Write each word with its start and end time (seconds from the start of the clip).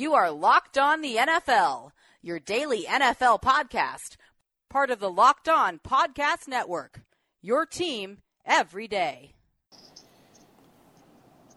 You 0.00 0.14
are 0.14 0.30
Locked 0.30 0.78
On 0.78 1.02
the 1.02 1.16
NFL, 1.16 1.90
your 2.22 2.40
daily 2.40 2.84
NFL 2.84 3.42
podcast, 3.42 4.16
part 4.70 4.90
of 4.90 4.98
the 4.98 5.10
Locked 5.10 5.46
On 5.46 5.78
Podcast 5.78 6.48
Network. 6.48 7.02
Your 7.42 7.66
team 7.66 8.22
every 8.46 8.88
day. 8.88 9.34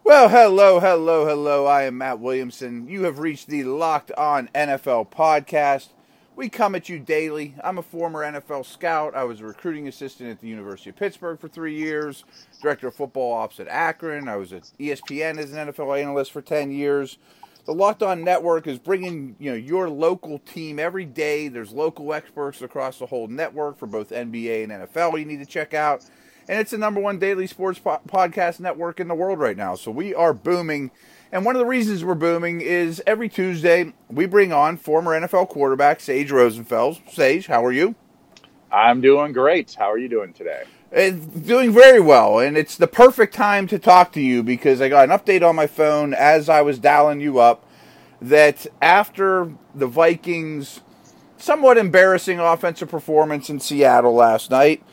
Well, 0.03 0.27
hello, 0.27 0.81
hello, 0.81 1.25
hello. 1.25 1.65
I 1.67 1.83
am 1.83 1.97
Matt 1.97 2.19
Williamson. 2.19 2.89
You 2.89 3.03
have 3.03 3.19
reached 3.19 3.47
the 3.47 3.63
Locked 3.63 4.11
On 4.17 4.49
NFL 4.53 5.09
podcast. 5.09 5.91
We 6.35 6.49
come 6.49 6.75
at 6.75 6.89
you 6.89 6.99
daily. 6.99 7.55
I'm 7.63 7.77
a 7.77 7.81
former 7.81 8.29
NFL 8.29 8.65
scout. 8.65 9.15
I 9.15 9.23
was 9.23 9.39
a 9.39 9.45
recruiting 9.45 9.87
assistant 9.87 10.29
at 10.29 10.41
the 10.41 10.49
University 10.49 10.89
of 10.89 10.97
Pittsburgh 10.97 11.39
for 11.39 11.47
three 11.47 11.77
years, 11.77 12.25
director 12.61 12.89
of 12.89 12.95
football 12.95 13.31
ops 13.31 13.61
at 13.61 13.69
Akron. 13.69 14.27
I 14.27 14.35
was 14.35 14.51
at 14.51 14.69
ESPN 14.77 15.37
as 15.37 15.53
an 15.53 15.69
NFL 15.69 15.97
analyst 15.97 16.33
for 16.33 16.41
10 16.41 16.73
years. 16.73 17.17
The 17.65 17.73
Locked 17.73 18.03
On 18.03 18.25
Network 18.25 18.67
is 18.67 18.77
bringing 18.77 19.37
you 19.39 19.51
know 19.51 19.55
your 19.55 19.89
local 19.89 20.39
team 20.39 20.79
every 20.79 21.05
day. 21.05 21.47
There's 21.47 21.71
local 21.71 22.13
experts 22.13 22.61
across 22.61 22.99
the 22.99 23.05
whole 23.05 23.27
network 23.27 23.77
for 23.77 23.87
both 23.87 24.09
NBA 24.09 24.63
and 24.63 24.71
NFL. 24.71 25.17
You 25.17 25.25
need 25.25 25.39
to 25.39 25.45
check 25.45 25.73
out, 25.73 26.03
and 26.49 26.59
it's 26.59 26.71
the 26.71 26.77
number 26.77 26.99
one 26.99 27.19
daily 27.19 27.47
sports 27.47 27.79
po- 27.79 28.01
podcast 28.05 28.59
network 28.59 28.99
in 28.99 29.07
the 29.07 29.15
world 29.15 29.39
right 29.39 29.55
now. 29.55 29.75
So 29.75 29.91
we 29.91 30.13
are 30.13 30.33
booming, 30.33 30.91
and 31.31 31.45
one 31.45 31.55
of 31.55 31.59
the 31.59 31.65
reasons 31.65 32.03
we're 32.03 32.15
booming 32.15 32.59
is 32.59 33.01
every 33.07 33.29
Tuesday 33.29 33.93
we 34.09 34.25
bring 34.25 34.51
on 34.51 34.75
former 34.75 35.11
NFL 35.11 35.47
quarterback 35.47 36.01
Sage 36.01 36.31
Rosenfels. 36.31 37.09
Sage, 37.09 37.47
how 37.47 37.63
are 37.63 37.71
you? 37.71 37.95
I'm 38.73 39.01
doing 39.01 39.33
great. 39.33 39.75
How 39.75 39.91
are 39.91 39.99
you 39.99 40.09
doing 40.09 40.33
today? 40.33 40.63
It's 40.91 41.25
doing 41.25 41.71
very 41.71 41.99
well, 41.99 42.39
and 42.39 42.57
it's 42.57 42.75
the 42.75 42.87
perfect 42.87 43.33
time 43.33 43.67
to 43.67 43.77
talk 43.77 44.11
to 44.13 44.21
you 44.21 44.41
because 44.41 44.81
I 44.81 44.89
got 44.89 45.09
an 45.09 45.17
update 45.17 45.47
on 45.47 45.55
my 45.55 45.67
phone 45.67 46.13
as 46.13 46.49
I 46.49 46.61
was 46.61 46.79
dialing 46.79 47.19
you 47.19 47.39
up 47.39 47.65
that 48.19 48.65
after 48.81 49.53
the 49.75 49.87
Vikings' 49.87 50.81
somewhat 51.37 51.77
embarrassing 51.77 52.39
offensive 52.39 52.89
performance 52.89 53.49
in 53.49 53.59
Seattle 53.59 54.13
last 54.13 54.49
night, 54.49 54.83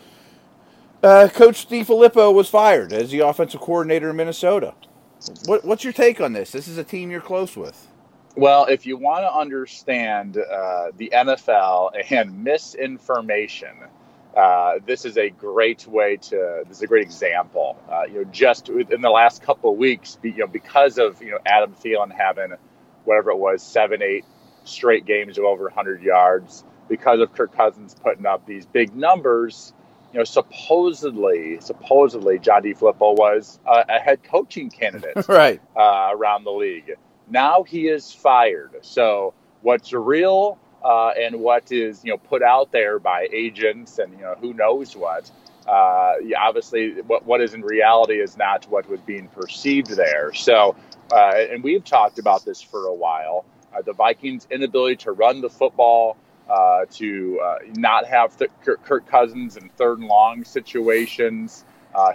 uh, 1.03 1.29
Coach 1.33 1.69
DeFilippo 1.69 2.35
was 2.35 2.51
fired 2.51 2.93
as 2.93 3.11
the 3.11 3.21
offensive 3.21 3.61
coordinator 3.61 4.11
in 4.11 4.17
Minnesota. 4.17 4.75
What, 5.47 5.65
what's 5.65 5.85
your 5.85 5.93
take 5.95 6.21
on 6.21 6.35
this? 6.35 6.53
This 6.53 6.69
is 6.69 6.77
a 6.77 6.85
team 6.85 7.11
you're 7.11 7.21
close 7.21 7.57
with. 7.57 7.87
Well, 8.37 8.67
if 8.67 8.87
you 8.87 8.97
want 8.97 9.25
to 9.25 9.33
understand 9.33 10.39
uh, 10.39 10.93
the 10.97 11.11
NFL 11.15 11.91
and 12.11 12.45
misinformation, 12.45 13.75
uh, 14.37 14.75
this 14.87 15.05
is 15.05 15.19
a 15.19 15.31
great 15.31 15.87
way 15.87 16.17
to. 16.17 16.63
This 16.69 16.79
is 16.79 16.83
a 16.83 16.87
great 16.87 17.03
example. 17.03 17.77
Uh, 17.91 18.05
you 18.05 18.15
know, 18.15 18.25
just 18.31 18.69
in 18.69 19.01
the 19.01 19.11
last 19.11 19.43
couple 19.43 19.73
of 19.73 19.79
weeks, 19.79 20.19
you 20.23 20.37
know, 20.37 20.47
because 20.47 20.99
of 20.99 21.21
you 21.21 21.33
know 21.33 21.39
Adam 21.45 21.75
Thielen 21.75 22.13
having 22.13 22.53
whatever 23.05 23.31
it 23.33 23.39
was, 23.39 23.63
seven, 23.63 24.03
eight 24.03 24.25
straight 24.65 25.07
games 25.07 25.39
of 25.39 25.45
over 25.45 25.65
100 25.65 26.03
yards, 26.03 26.65
because 26.89 27.21
of 27.21 27.33
Kirk 27.33 27.57
Cousins 27.57 27.97
putting 28.01 28.27
up 28.27 28.47
these 28.47 28.67
big 28.67 28.95
numbers. 28.95 29.73
You 30.13 30.19
know, 30.19 30.25
supposedly, 30.25 31.61
supposedly, 31.61 32.39
John 32.41 32.63
D. 32.63 32.75
DeFilippo 32.75 33.17
was 33.17 33.61
a, 33.67 33.85
a 33.89 33.99
head 33.99 34.23
coaching 34.25 34.71
candidate, 34.71 35.17
right, 35.29 35.61
uh, 35.77 36.11
around 36.13 36.45
the 36.45 36.51
league. 36.51 36.97
Now 37.31 37.63
he 37.63 37.89
is 37.89 38.13
fired. 38.13 38.77
So 38.83 39.35
what's 39.63 39.93
real 39.93 40.59
uh, 40.83 41.13
and 41.19 41.41
what 41.41 41.71
is 41.73 42.05
you 42.05 42.11
know 42.11 42.19
put 42.19 42.43
out 42.43 42.73
there 42.73 42.99
by 42.99 43.29
agents 43.33 43.99
and 43.99 44.13
you 44.13 44.23
know 44.23 44.35
who 44.41 44.55
knows 44.55 44.97
what. 44.97 45.31
Uh, 45.67 46.15
obviously, 46.39 47.01
what 47.03 47.25
what 47.27 47.41
is 47.41 47.55
in 47.55 47.63
reality 47.63 48.21
is 48.21 48.37
not 48.37 48.65
what 48.71 48.89
was 48.89 49.01
being 49.01 49.29
perceived 49.29 49.91
there. 49.91 50.33
So, 50.35 50.75
uh, 51.13 51.35
and 51.51 51.63
we've 51.63 51.85
talked 51.85 52.19
about 52.19 52.45
this 52.45 52.61
for 52.61 52.87
a 52.87 52.95
while. 52.95 53.45
Uh, 53.77 53.83
the 53.83 53.93
Vikings' 53.93 54.49
inability 54.51 54.97
to 54.97 55.13
run 55.13 55.41
the 55.41 55.51
football, 55.51 56.17
uh, 56.49 56.87
to 56.91 57.39
uh, 57.41 57.59
not 57.77 58.07
have 58.07 58.37
th- 58.37 58.51
Kirk 58.65 59.07
Cousins 59.07 59.57
in 59.57 59.69
third 59.77 60.01
and 60.01 60.09
long 60.09 60.43
situations, 60.45 61.65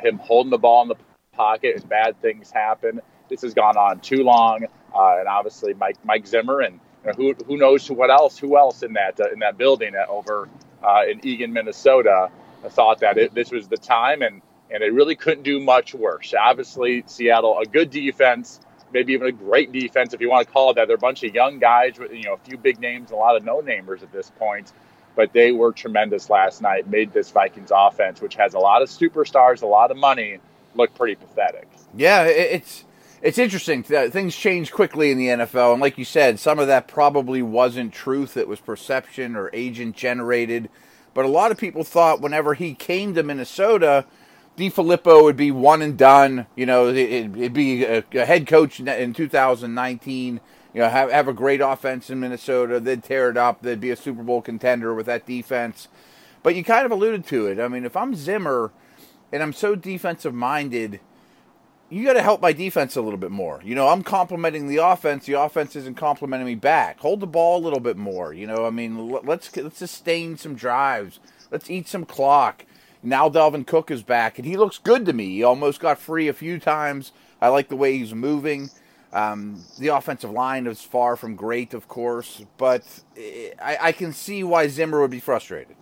him 0.01 0.17
holding 0.17 0.49
the 0.49 0.57
ball 0.57 0.81
in 0.81 0.89
the 0.89 0.95
pocket 1.31 1.75
and 1.75 1.87
bad 1.87 2.19
things 2.21 2.51
happen. 2.51 2.99
This 3.29 3.41
has 3.41 3.53
gone 3.53 3.77
on 3.77 3.99
too 3.99 4.23
long, 4.23 4.63
and 4.63 5.27
obviously 5.27 5.73
Mike 5.73 5.97
Mike 6.03 6.27
Zimmer 6.27 6.61
and 6.61 6.79
you 7.05 7.11
know, 7.11 7.13
who 7.13 7.45
who 7.45 7.57
knows 7.57 7.85
who 7.87 7.93
what 7.93 8.09
else? 8.09 8.37
Who 8.37 8.57
else 8.57 8.83
in 8.83 8.93
that 8.93 9.19
uh, 9.19 9.31
in 9.31 9.39
that 9.39 9.57
building 9.57 9.93
over 10.09 10.49
uh, 10.83 11.03
in 11.09 11.25
Eagan, 11.25 11.53
Minnesota, 11.53 12.29
thought 12.69 12.99
that 12.99 13.17
it, 13.17 13.33
this 13.33 13.51
was 13.51 13.67
the 13.67 13.77
time, 13.77 14.21
and 14.21 14.41
and 14.71 14.81
they 14.81 14.89
really 14.89 15.15
couldn't 15.15 15.43
do 15.43 15.59
much 15.59 15.93
worse. 15.93 16.33
Obviously, 16.39 17.03
Seattle, 17.05 17.59
a 17.59 17.65
good 17.65 17.91
defense, 17.91 18.59
maybe 18.91 19.13
even 19.13 19.27
a 19.27 19.31
great 19.31 19.71
defense 19.71 20.13
if 20.13 20.21
you 20.21 20.29
want 20.29 20.47
to 20.47 20.51
call 20.51 20.71
it 20.71 20.75
that. 20.75 20.87
They're 20.87 20.95
a 20.95 20.99
bunch 20.99 21.23
of 21.23 21.33
young 21.33 21.59
guys 21.59 21.99
with 21.99 22.11
you 22.11 22.23
know 22.23 22.33
a 22.33 22.49
few 22.49 22.57
big 22.57 22.79
names, 22.79 23.11
and 23.11 23.17
a 23.17 23.21
lot 23.21 23.35
of 23.35 23.43
no 23.43 23.61
namers 23.61 24.01
at 24.01 24.11
this 24.11 24.31
point. 24.31 24.71
But 25.15 25.31
they 25.31 25.53
were 25.53 25.71
tremendous 25.71 26.29
last 26.29 26.61
night. 26.61 26.89
Made 26.89 27.13
this 27.13 27.31
Vikings 27.31 27.71
offense, 27.73 28.19
which 28.19 28.35
has 28.35 28.53
a 28.53 28.59
lot 28.59 28.81
of 28.81 28.89
superstars, 28.89 29.61
a 29.61 29.65
lot 29.65 29.91
of 29.91 29.97
money, 29.97 30.39
look 30.73 30.93
pretty 30.93 31.15
pathetic. 31.15 31.67
Yeah, 31.95 32.23
it's 32.23 32.83
it's 33.21 33.37
interesting. 33.37 33.83
Things 33.83 34.35
change 34.35 34.71
quickly 34.71 35.11
in 35.11 35.17
the 35.17 35.27
NFL, 35.27 35.73
and 35.73 35.81
like 35.81 35.97
you 35.97 36.05
said, 36.05 36.39
some 36.39 36.59
of 36.59 36.67
that 36.67 36.87
probably 36.87 37.41
wasn't 37.41 37.93
truth. 37.93 38.37
It 38.37 38.47
was 38.47 38.59
perception 38.59 39.35
or 39.35 39.49
agent 39.53 39.95
generated. 39.95 40.69
But 41.13 41.25
a 41.25 41.29
lot 41.29 41.51
of 41.51 41.57
people 41.57 41.83
thought 41.83 42.21
whenever 42.21 42.53
he 42.53 42.73
came 42.73 43.15
to 43.15 43.23
Minnesota, 43.23 44.05
DeFilippo 44.57 45.23
would 45.23 45.37
be 45.37 45.49
one 45.49 45.81
and 45.81 45.97
done. 45.97 46.45
You 46.55 46.65
know, 46.65 46.89
it'd 46.89 47.53
be 47.53 47.83
a, 47.83 48.03
a 48.13 48.25
head 48.25 48.47
coach 48.47 48.79
in 48.79 49.13
2019. 49.13 50.41
You 50.73 50.81
know, 50.81 50.89
have 50.89 51.09
have 51.09 51.27
a 51.29 51.33
great 51.33 51.61
offense 51.61 52.09
in 52.09 52.19
Minnesota. 52.19 52.81
They'd 52.81 53.03
tear 53.03 53.29
it 53.29 53.37
up. 53.37 53.61
They'd 53.61 53.79
be 53.79 53.91
a 53.91 53.95
Super 53.95 54.23
Bowl 54.23 54.41
contender 54.41 54.93
with 54.93 55.05
that 55.05 55.25
defense. 55.25 55.87
But 56.43 56.55
you 56.55 56.63
kind 56.63 56.85
of 56.85 56.91
alluded 56.91 57.25
to 57.27 57.47
it. 57.47 57.59
I 57.59 57.69
mean, 57.69 57.85
if 57.85 57.95
I'm 57.95 58.13
Zimmer 58.13 58.71
and 59.31 59.41
I'm 59.41 59.53
so 59.53 59.75
defensive 59.75 60.33
minded 60.33 60.99
you 61.89 62.03
got 62.03 62.13
to 62.13 62.21
help 62.21 62.41
my 62.41 62.51
defense 62.51 62.95
a 62.95 63.01
little 63.01 63.19
bit 63.19 63.31
more. 63.31 63.61
You 63.63 63.75
know, 63.75 63.89
I'm 63.89 64.03
complimenting 64.03 64.67
the 64.67 64.77
offense. 64.77 65.25
The 65.25 65.33
offense 65.33 65.75
isn't 65.75 65.97
complimenting 65.97 66.47
me 66.47 66.55
back. 66.55 66.99
Hold 66.99 67.19
the 67.19 67.27
ball 67.27 67.59
a 67.59 67.63
little 67.63 67.79
bit 67.79 67.97
more. 67.97 68.33
You 68.33 68.47
know, 68.47 68.65
I 68.65 68.69
mean, 68.69 69.09
let's 69.09 69.55
let's 69.55 69.77
sustain 69.77 70.37
some 70.37 70.55
drives. 70.55 71.19
Let's 71.51 71.69
eat 71.69 71.87
some 71.87 72.05
clock. 72.05 72.65
Now 73.03 73.29
Dalvin 73.29 73.67
Cook 73.67 73.91
is 73.91 74.01
back, 74.01 74.39
and 74.39 74.47
he 74.47 74.57
looks 74.57 74.79
good 74.79 75.05
to 75.05 75.13
me. 75.13 75.27
He 75.27 75.43
almost 75.43 75.79
got 75.79 75.99
free 75.99 76.27
a 76.27 76.33
few 76.33 76.59
times. 76.59 77.11
I 77.39 77.49
like 77.49 77.69
the 77.69 77.75
way 77.75 77.97
he's 77.97 78.15
moving. 78.15 78.71
Um, 79.13 79.63
the 79.79 79.89
offensive 79.89 80.31
line 80.31 80.67
is 80.67 80.81
far 80.81 81.15
from 81.15 81.35
great, 81.35 81.73
of 81.73 81.87
course, 81.87 82.43
but 82.57 82.83
I, 83.61 83.77
I 83.79 83.91
can 83.93 84.11
see 84.11 84.43
why 84.43 84.67
Zimmer 84.67 84.99
would 84.99 85.11
be 85.11 85.21
frustrated. 85.21 85.77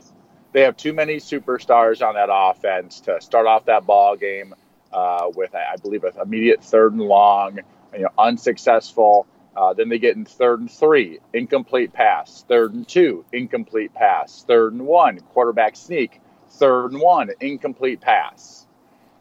They 0.51 0.61
have 0.61 0.77
too 0.77 0.93
many 0.93 1.15
superstars 1.15 2.05
on 2.05 2.13
that 2.13 2.29
offense 2.31 2.99
to 3.01 3.19
start 3.21 3.47
off 3.47 3.65
that 3.65 3.87
ball 3.87 4.15
game 4.15 4.53
uh, 4.93 5.29
with, 5.35 5.53
I 5.55 5.75
believe, 5.81 6.03
an 6.03 6.13
immediate 6.21 6.63
third 6.63 6.93
and 6.93 7.01
long, 7.01 7.59
you 7.93 8.01
know, 8.03 8.09
unsuccessful. 8.17 9.27
Uh, 9.55 9.73
then 9.73 9.89
they 9.89 9.99
get 9.99 10.15
in 10.15 10.25
third 10.25 10.59
and 10.61 10.71
three, 10.71 11.19
incomplete 11.33 11.93
pass. 11.93 12.43
Third 12.47 12.73
and 12.73 12.87
two, 12.87 13.25
incomplete 13.31 13.93
pass. 13.93 14.43
Third 14.47 14.73
and 14.73 14.85
one, 14.85 15.19
quarterback 15.19 15.75
sneak. 15.75 16.21
Third 16.49 16.91
and 16.91 17.01
one, 17.01 17.31
incomplete 17.39 18.01
pass. 18.01 18.65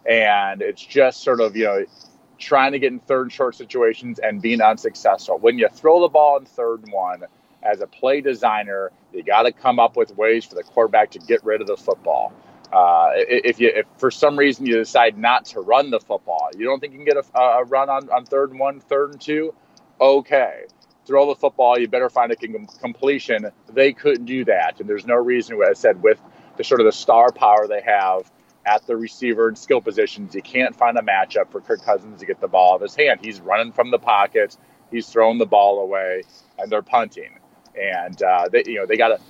And 0.08 0.62
it's 0.62 0.84
just 0.84 1.22
sort 1.22 1.40
of, 1.40 1.56
you 1.56 1.64
know, 1.64 1.84
trying 2.38 2.72
to 2.72 2.78
get 2.78 2.92
in 2.92 2.98
third 2.98 3.22
and 3.22 3.32
short 3.32 3.54
situations 3.54 4.18
and 4.18 4.42
being 4.42 4.60
unsuccessful. 4.60 5.38
When 5.38 5.58
you 5.58 5.68
throw 5.68 6.00
the 6.00 6.08
ball 6.08 6.38
in 6.38 6.44
third 6.44 6.82
and 6.82 6.92
one, 6.92 7.22
as 7.62 7.80
a 7.80 7.86
play 7.86 8.20
designer, 8.20 8.90
you 9.12 9.22
got 9.22 9.42
to 9.42 9.52
come 9.52 9.78
up 9.78 9.96
with 9.96 10.16
ways 10.16 10.44
for 10.44 10.56
the 10.56 10.64
quarterback 10.64 11.12
to 11.12 11.18
get 11.20 11.44
rid 11.44 11.60
of 11.60 11.66
the 11.66 11.76
football. 11.76 12.32
Uh, 12.72 13.10
if 13.14 13.60
you 13.60 13.70
if 13.74 13.86
for 13.98 14.10
some 14.10 14.38
reason 14.38 14.64
you 14.64 14.76
decide 14.76 15.18
not 15.18 15.44
to 15.44 15.60
run 15.60 15.90
the 15.90 16.00
football, 16.00 16.48
you 16.56 16.64
don't 16.64 16.80
think 16.80 16.92
you 16.92 16.98
can 16.98 17.04
get 17.04 17.16
a, 17.16 17.38
a 17.38 17.64
run 17.64 17.90
on, 17.90 18.08
on 18.10 18.24
third 18.24 18.50
and 18.50 18.58
one, 18.58 18.80
third 18.80 19.12
and 19.12 19.20
two, 19.20 19.54
okay. 20.00 20.64
Throw 21.04 21.26
the 21.26 21.34
football. 21.34 21.78
You 21.78 21.88
better 21.88 22.08
find 22.08 22.30
a 22.30 22.36
completion. 22.36 23.50
They 23.72 23.92
couldn't 23.92 24.24
do 24.24 24.44
that, 24.44 24.78
and 24.78 24.88
there's 24.88 25.04
no 25.04 25.16
reason. 25.16 25.60
As 25.60 25.68
I 25.68 25.72
said, 25.72 26.02
with 26.02 26.20
the 26.56 26.64
sort 26.64 26.80
of 26.80 26.86
the 26.86 26.92
star 26.92 27.32
power 27.32 27.66
they 27.66 27.82
have 27.82 28.30
at 28.64 28.86
the 28.86 28.96
receiver 28.96 29.48
and 29.48 29.58
skill 29.58 29.80
positions, 29.80 30.34
you 30.34 30.42
can't 30.42 30.76
find 30.76 30.96
a 30.96 31.02
matchup 31.02 31.50
for 31.50 31.60
Kirk 31.60 31.84
Cousins 31.84 32.20
to 32.20 32.26
get 32.26 32.40
the 32.40 32.46
ball 32.46 32.74
out 32.74 32.76
of 32.76 32.82
his 32.82 32.94
hand. 32.94 33.18
He's 33.20 33.40
running 33.40 33.72
from 33.72 33.90
the 33.90 33.98
pocket. 33.98 34.56
He's 34.92 35.08
throwing 35.08 35.38
the 35.38 35.46
ball 35.46 35.80
away, 35.80 36.22
and 36.56 36.70
they're 36.70 36.82
punting. 36.82 37.38
And 37.80 38.22
uh, 38.22 38.48
they, 38.50 38.64
you 38.66 38.76
know, 38.76 38.86
they 38.86 38.96
got 38.96 39.08
to 39.08 39.20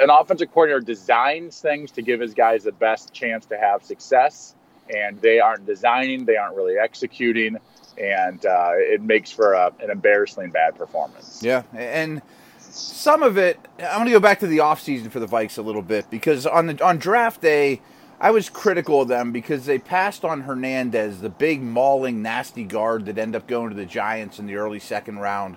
an 0.00 0.10
offensive 0.10 0.52
coordinator 0.52 0.80
designs 0.80 1.60
things 1.60 1.90
to 1.92 2.02
give 2.02 2.20
his 2.20 2.34
guys 2.34 2.64
the 2.64 2.72
best 2.72 3.12
chance 3.12 3.46
to 3.46 3.58
have 3.58 3.82
success, 3.84 4.54
and 4.94 5.20
they 5.20 5.40
aren't 5.40 5.66
designing, 5.66 6.24
they 6.24 6.36
aren't 6.36 6.56
really 6.56 6.78
executing, 6.78 7.56
and 7.98 8.44
uh, 8.44 8.72
it 8.74 9.02
makes 9.02 9.30
for 9.30 9.52
a, 9.52 9.72
an 9.80 9.90
embarrassingly 9.90 10.50
bad 10.50 10.76
performance. 10.76 11.40
Yeah, 11.42 11.62
and 11.72 12.22
some 12.58 13.22
of 13.22 13.38
it, 13.38 13.58
I'm 13.78 13.98
going 13.98 14.06
to 14.06 14.12
go 14.12 14.20
back 14.20 14.40
to 14.40 14.46
the 14.46 14.58
offseason 14.58 15.10
for 15.10 15.20
the 15.20 15.26
Vikes 15.26 15.58
a 15.58 15.62
little 15.62 15.82
bit 15.82 16.10
because 16.10 16.46
on 16.46 16.66
the 16.66 16.84
on 16.84 16.98
draft 16.98 17.40
day. 17.40 17.80
I 18.20 18.30
was 18.30 18.48
critical 18.48 19.02
of 19.02 19.08
them 19.08 19.32
because 19.32 19.66
they 19.66 19.80
passed 19.80 20.24
on 20.24 20.42
Hernandez, 20.42 21.22
the 21.22 21.28
big 21.28 21.60
mauling, 21.60 22.22
nasty 22.22 22.62
guard 22.62 23.06
that 23.06 23.18
ended 23.18 23.42
up 23.42 23.48
going 23.48 23.70
to 23.70 23.74
the 23.74 23.84
Giants 23.84 24.38
in 24.38 24.46
the 24.46 24.54
early 24.54 24.78
second 24.78 25.18
round 25.18 25.56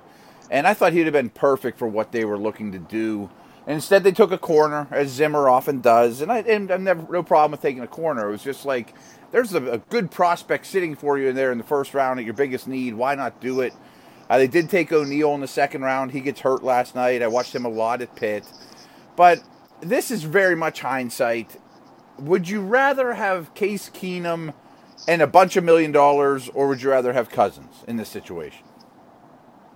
And 0.50 0.68
I 0.68 0.74
thought 0.74 0.94
he'd 0.94 1.06
have 1.06 1.13
been 1.13 1.30
perfect 1.30 1.77
for 1.77 1.88
what 1.88 2.12
they 2.12 2.25
were 2.25 2.38
looking 2.38 2.71
to 2.71 2.80
do. 2.80 3.30
And 3.68 3.75
instead, 3.75 4.03
they 4.03 4.12
took 4.12 4.31
a 4.31 4.38
corner, 4.38 4.88
as 4.92 5.09
Zimmer 5.09 5.50
often 5.50 5.81
does. 5.81 6.21
And 6.21 6.31
I 6.31 6.39
and 6.39 6.71
I 6.71 6.77
never 6.77 7.12
no 7.12 7.24
problem 7.24 7.51
with 7.51 7.62
taking 7.62 7.81
a 7.81 7.88
corner. 7.88 8.27
It 8.27 8.31
was 8.31 8.44
just 8.44 8.65
like 8.65 8.94
there's 9.31 9.53
a, 9.53 9.71
a, 9.71 9.77
good 9.80 10.12
prospect 10.12 10.65
sitting 10.68 10.95
for 10.95 11.18
you 11.18 11.30
in 11.30 11.36
there 11.36 11.51
in 11.51 11.57
the 11.57 11.63
first 11.63 11.94
round 11.94 12.19
at 12.19 12.25
your 12.25 12.36
biggest 12.36 12.68
need. 12.68 12.94
Why 12.94 13.15
not 13.15 13.42
do 13.42 13.62
it? 13.62 13.74
Uh, 14.30 14.38
they 14.38 14.47
did 14.47 14.69
take 14.69 14.92
O'Neill 14.92 15.33
in 15.33 15.42
the 15.42 15.47
second 15.47 15.81
round. 15.81 16.12
He 16.12 16.21
gets 16.21 16.42
hurt 16.42 16.63
last 16.63 16.95
night. 16.95 17.21
I 17.21 17.27
watched 17.27 17.53
him 17.53 17.65
a 17.65 17.69
lot 17.69 18.01
at 18.01 18.15
Pitt. 18.15 18.45
But 19.15 19.44
this 19.81 20.12
is 20.12 20.24
very 20.24 20.56
much 20.56 20.81
hindsight. 20.81 21.57
Would 22.19 22.48
you 22.48 22.62
rather 22.62 23.13
have 23.13 23.53
Case 23.56 23.89
Keenum 23.89 24.53
and 25.07 25.21
a 25.21 25.27
bunch 25.27 25.57
of 25.57 25.63
million 25.63 25.91
dollars, 25.91 26.50
or 26.50 26.68
would 26.68 26.81
you 26.81 26.89
rather 26.89 27.13
have 27.13 27.30
Cousins 27.30 27.83
in 27.88 27.98
this 27.98 28.09
situation? 28.09 28.63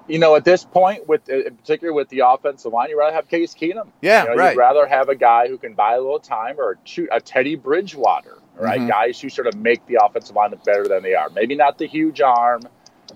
You 0.10 0.20
know, 0.20 0.36
at 0.36 0.44
this 0.44 0.66
point, 0.66 1.08
with 1.08 1.30
in 1.30 1.56
particular 1.56 1.94
with 1.94 2.10
the 2.10 2.22
offensive 2.26 2.74
line, 2.74 2.90
you 2.90 3.00
rather 3.00 3.16
have 3.16 3.28
Case 3.28 3.54
Keenum. 3.54 3.88
Yeah, 4.02 4.24
you 4.24 4.30
know, 4.30 4.36
right. 4.36 4.52
You'd 4.52 4.60
rather 4.60 4.88
have 4.88 5.08
a 5.08 5.16
guy 5.16 5.48
who 5.48 5.58
can 5.58 5.76
buy 5.76 5.94
a 5.94 6.02
little 6.02 6.20
time, 6.20 6.56
or 6.58 6.78
a, 6.98 7.16
a 7.16 7.22
Teddy 7.22 7.56
Bridgewater, 7.56 8.38
right? 8.58 8.80
Mm-hmm. 8.80 8.90
Guys 8.90 9.22
who 9.22 9.30
sort 9.30 9.48
of 9.48 9.56
make 9.56 9.86
the 9.86 10.00
offensive 10.04 10.36
line 10.36 10.54
better 10.66 10.88
than 10.88 11.04
they 11.04 11.14
are. 11.14 11.30
Maybe 11.30 11.56
not 11.56 11.78
the 11.78 11.86
huge 11.86 12.22
arm, 12.22 12.64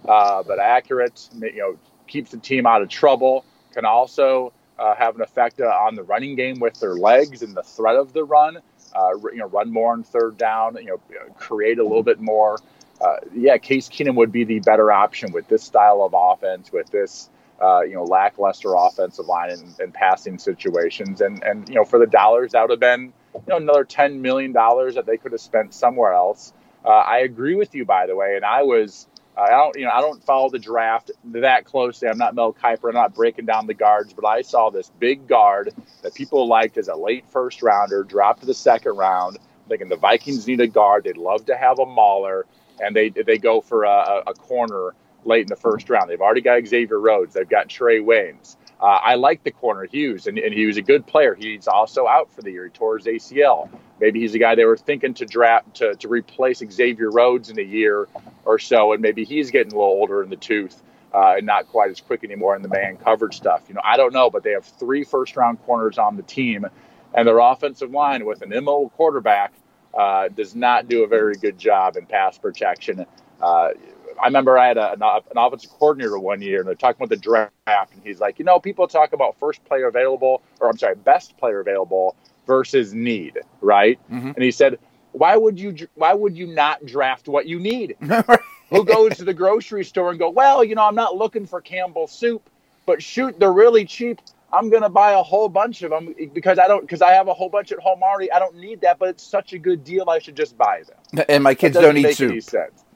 uh, 0.07 0.43
but 0.43 0.59
accurate. 0.59 1.29
You 1.39 1.57
know, 1.57 1.77
keeps 2.07 2.31
the 2.31 2.37
team 2.37 2.65
out 2.65 2.81
of 2.81 2.89
trouble. 2.89 3.43
Can 3.73 3.85
also 3.85 4.53
uh, 4.77 4.95
have 4.95 5.15
an 5.15 5.21
effect 5.21 5.59
uh, 5.59 5.65
on 5.65 5.95
the 5.95 6.03
running 6.03 6.35
game 6.35 6.59
with 6.59 6.79
their 6.79 6.95
legs 6.95 7.41
and 7.41 7.55
the 7.55 7.63
threat 7.63 7.95
of 7.95 8.13
the 8.13 8.23
run. 8.23 8.59
Uh, 8.95 9.15
you 9.31 9.37
know, 9.37 9.47
run 9.47 9.71
more 9.71 9.91
on 9.93 10.03
third 10.03 10.37
down. 10.37 10.77
You 10.79 10.85
know, 10.85 11.33
create 11.35 11.79
a 11.79 11.83
little 11.83 12.03
bit 12.03 12.21
more 12.21 12.59
uh, 13.03 13.17
yeah, 13.35 13.57
Case 13.57 13.89
Keenum 13.89 14.15
would 14.15 14.31
be 14.31 14.45
the 14.45 14.59
better 14.59 14.91
option 14.91 15.33
with 15.33 15.47
this 15.49 15.63
style 15.63 16.03
of 16.03 16.13
offense, 16.15 16.71
with 16.71 16.89
this 16.89 17.29
uh, 17.61 17.81
you 17.81 17.95
know 17.95 18.03
lackluster 18.03 18.73
offensive 18.75 19.25
line 19.25 19.51
and, 19.51 19.79
and, 19.79 19.93
passing 19.93 20.37
situations, 20.37 21.19
and 21.19 21.43
and 21.43 21.67
you 21.67 21.75
know 21.75 21.83
for 21.83 21.99
the 21.99 22.07
dollars 22.07 22.53
that 22.53 22.61
would 22.61 22.71
have 22.71 22.79
been 22.79 23.11
you 23.35 23.41
know 23.47 23.57
another 23.57 23.83
ten 23.83 24.21
million 24.21 24.53
dollars 24.53 24.95
that 24.95 25.05
they 25.05 25.17
could 25.17 25.33
have 25.33 25.41
spent 25.41 25.73
somewhere 25.73 26.13
else. 26.13 26.53
Uh, 26.85 26.89
I 26.89 27.19
agree 27.19 27.55
with 27.55 27.75
you, 27.75 27.83
by 27.83 28.07
the 28.07 28.15
way, 28.15 28.35
and 28.35 28.45
I 28.45 28.63
was. 28.63 29.07
I 29.35 29.49
don't, 29.49 29.75
you 29.75 29.85
know, 29.85 29.91
I 29.91 29.99
don't 29.99 30.23
follow 30.23 30.51
the 30.51 30.59
draft 30.59 31.09
that 31.25 31.65
closely. 31.65 32.07
I'm 32.07 32.19
not 32.19 32.35
Mel 32.35 32.53
Kiper. 32.53 32.89
I'm 32.89 32.93
not 32.93 33.15
breaking 33.15 33.47
down 33.47 33.65
the 33.65 33.73
guards, 33.73 34.13
but 34.13 34.27
I 34.27 34.43
saw 34.43 34.69
this 34.69 34.91
big 34.99 35.27
guard 35.27 35.73
that 36.03 36.13
people 36.13 36.47
liked 36.47 36.77
as 36.77 36.87
a 36.87 36.95
late 36.95 37.25
first 37.31 37.63
rounder, 37.63 38.03
dropped 38.03 38.41
to 38.41 38.45
the 38.45 38.53
second 38.53 38.95
round, 38.95 39.39
thinking 39.67 39.89
the 39.89 39.95
Vikings 39.95 40.45
need 40.45 40.61
a 40.61 40.67
guard. 40.67 41.05
They'd 41.05 41.17
love 41.17 41.47
to 41.47 41.57
have 41.57 41.79
a 41.79 41.85
Mauler 41.87 42.45
and 42.83 42.95
they 42.95 43.09
they 43.09 43.37
go 43.37 43.61
for 43.61 43.83
a, 43.83 44.23
a 44.27 44.33
corner 44.33 44.93
late 45.25 45.41
in 45.41 45.47
the 45.47 45.55
first 45.55 45.89
round. 45.89 46.09
They've 46.09 46.21
already 46.21 46.41
got 46.41 46.65
Xavier 46.65 46.99
Rhodes. 46.99 47.33
They've 47.33 47.47
got 47.47 47.69
Trae 47.69 48.03
Waynes. 48.03 48.57
Uh, 48.79 48.99
I 49.01 49.15
like 49.15 49.43
the 49.43 49.51
corner 49.51 49.85
Hughes, 49.85 50.27
and, 50.27 50.37
and 50.37 50.53
he 50.53 50.65
was 50.65 50.75
a 50.75 50.81
good 50.81 51.07
player. 51.07 51.35
He's 51.35 51.69
also 51.69 52.05
out 52.05 52.29
for 52.31 52.41
the 52.41 52.51
year. 52.51 52.65
He 52.65 52.69
tore 52.71 52.97
his 52.97 53.07
ACL. 53.07 53.69
Maybe 54.01 54.19
he's 54.19 54.35
a 54.35 54.39
guy 54.39 54.55
they 54.55 54.65
were 54.65 54.75
thinking 54.75 55.13
to 55.15 55.25
draft 55.25 55.75
to, 55.75 55.95
to 55.95 56.07
replace 56.09 56.61
Xavier 56.69 57.09
Rhodes 57.09 57.49
in 57.49 57.57
a 57.59 57.63
year 57.63 58.09
or 58.43 58.59
so, 58.59 58.91
and 58.91 59.01
maybe 59.01 59.23
he's 59.23 59.51
getting 59.51 59.71
a 59.71 59.75
little 59.75 59.93
older 59.93 60.21
in 60.21 60.29
the 60.29 60.35
tooth 60.35 60.81
uh, 61.13 61.35
and 61.37 61.45
not 61.45 61.67
quite 61.69 61.91
as 61.91 62.01
quick 62.01 62.23
anymore 62.23 62.55
in 62.55 62.61
the 62.61 62.67
man 62.67 62.97
coverage 62.97 63.35
stuff. 63.35 63.63
You 63.69 63.75
know, 63.75 63.81
I 63.83 63.95
don't 63.97 64.13
know, 64.13 64.29
but 64.29 64.43
they 64.43 64.51
have 64.51 64.65
three 64.65 65.03
first 65.03 65.37
round 65.37 65.63
corners 65.65 65.97
on 65.97 66.17
the 66.17 66.23
team, 66.23 66.65
and 67.13 67.27
their 67.27 67.39
offensive 67.39 67.91
line 67.91 68.25
with 68.25 68.41
an 68.41 68.49
MO 68.63 68.89
quarterback 68.97 69.53
uh, 69.93 70.27
does 70.29 70.55
not 70.55 70.87
do 70.87 71.03
a 71.03 71.07
very 71.07 71.35
good 71.35 71.57
job 71.57 71.97
in 71.97 72.05
pass 72.05 72.37
protection. 72.37 73.05
Uh, 73.41 73.69
I 74.21 74.25
remember 74.25 74.57
I 74.57 74.67
had 74.67 74.77
a, 74.77 74.93
an, 74.93 75.01
an 75.01 75.37
offensive 75.37 75.71
coordinator 75.71 76.17
one 76.19 76.41
year, 76.41 76.59
and 76.59 76.67
they're 76.67 76.75
talking 76.75 77.03
about 77.03 77.09
the 77.09 77.21
draft, 77.21 77.93
and 77.93 78.01
he's 78.03 78.19
like, 78.19 78.39
you 78.39 78.45
know, 78.45 78.59
people 78.59 78.87
talk 78.87 79.13
about 79.13 79.37
first 79.39 79.63
player 79.65 79.87
available, 79.87 80.41
or 80.59 80.69
I'm 80.69 80.77
sorry, 80.77 80.95
best 80.95 81.37
player 81.37 81.59
available 81.59 82.15
versus 82.45 82.93
need, 82.93 83.39
right? 83.61 83.99
Mm-hmm. 84.11 84.27
And 84.29 84.43
he 84.43 84.51
said, 84.51 84.79
why 85.13 85.35
would 85.35 85.59
you 85.59 85.75
why 85.95 86.13
would 86.13 86.35
you 86.35 86.47
not 86.47 86.85
draft 86.85 87.27
what 87.27 87.45
you 87.45 87.59
need? 87.59 87.95
Who 88.69 88.83
goes 88.83 89.17
to 89.17 89.23
the 89.23 89.33
grocery 89.33 89.85
store 89.85 90.09
and 90.09 90.17
go, 90.17 90.29
well, 90.29 90.63
you 90.63 90.73
know, 90.73 90.83
I'm 90.83 90.95
not 90.95 91.15
looking 91.15 91.45
for 91.45 91.61
Campbell 91.61 92.07
soup, 92.07 92.49
but 92.87 93.03
shoot, 93.03 93.39
they're 93.39 93.53
really 93.53 93.85
cheap. 93.85 94.19
I'm 94.53 94.69
gonna 94.69 94.89
buy 94.89 95.13
a 95.13 95.23
whole 95.23 95.49
bunch 95.49 95.81
of 95.81 95.89
them 95.89 96.13
because 96.33 96.59
I 96.59 96.67
don't 96.67 96.81
because 96.81 97.01
I 97.01 97.11
have 97.11 97.27
a 97.27 97.33
whole 97.33 97.49
bunch 97.49 97.71
at 97.71 97.79
home 97.79 98.03
already. 98.03 98.31
I 98.31 98.37
don't 98.37 98.55
need 98.55 98.81
that, 98.81 98.99
but 98.99 99.09
it's 99.09 99.23
such 99.23 99.53
a 99.53 99.57
good 99.57 99.83
deal. 99.83 100.09
I 100.09 100.19
should 100.19 100.35
just 100.35 100.55
buy 100.57 100.83
them. 100.87 101.25
And 101.27 101.43
my 101.43 101.55
kids 101.55 101.75
don't 101.75 101.97
eat 101.97 102.13
soup. 102.13 102.43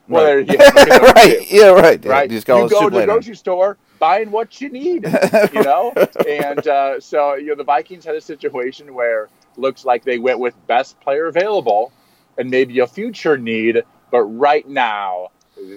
Well, 0.08 0.36
right. 0.36 0.48
Yeah, 0.48 0.70
right. 1.00 1.52
Yeah, 1.52 1.66
right. 1.68 2.04
Right. 2.04 2.30
You, 2.30 2.36
you 2.36 2.68
go 2.68 2.88
to 2.88 2.96
the 2.96 3.04
grocery 3.04 3.36
store 3.36 3.76
buying 3.98 4.30
what 4.30 4.60
you 4.60 4.70
need, 4.70 5.04
you 5.52 5.62
know. 5.62 5.92
and 6.26 6.66
uh, 6.66 7.00
so 7.00 7.34
you 7.34 7.48
know 7.48 7.54
the 7.56 7.64
Vikings 7.64 8.04
had 8.04 8.14
a 8.14 8.20
situation 8.20 8.94
where 8.94 9.28
looks 9.56 9.84
like 9.84 10.04
they 10.04 10.18
went 10.18 10.38
with 10.38 10.54
best 10.66 10.98
player 11.00 11.26
available 11.26 11.92
and 12.38 12.48
maybe 12.48 12.78
a 12.78 12.86
future 12.86 13.36
need, 13.36 13.82
but 14.12 14.22
right 14.22 14.66
now 14.66 15.28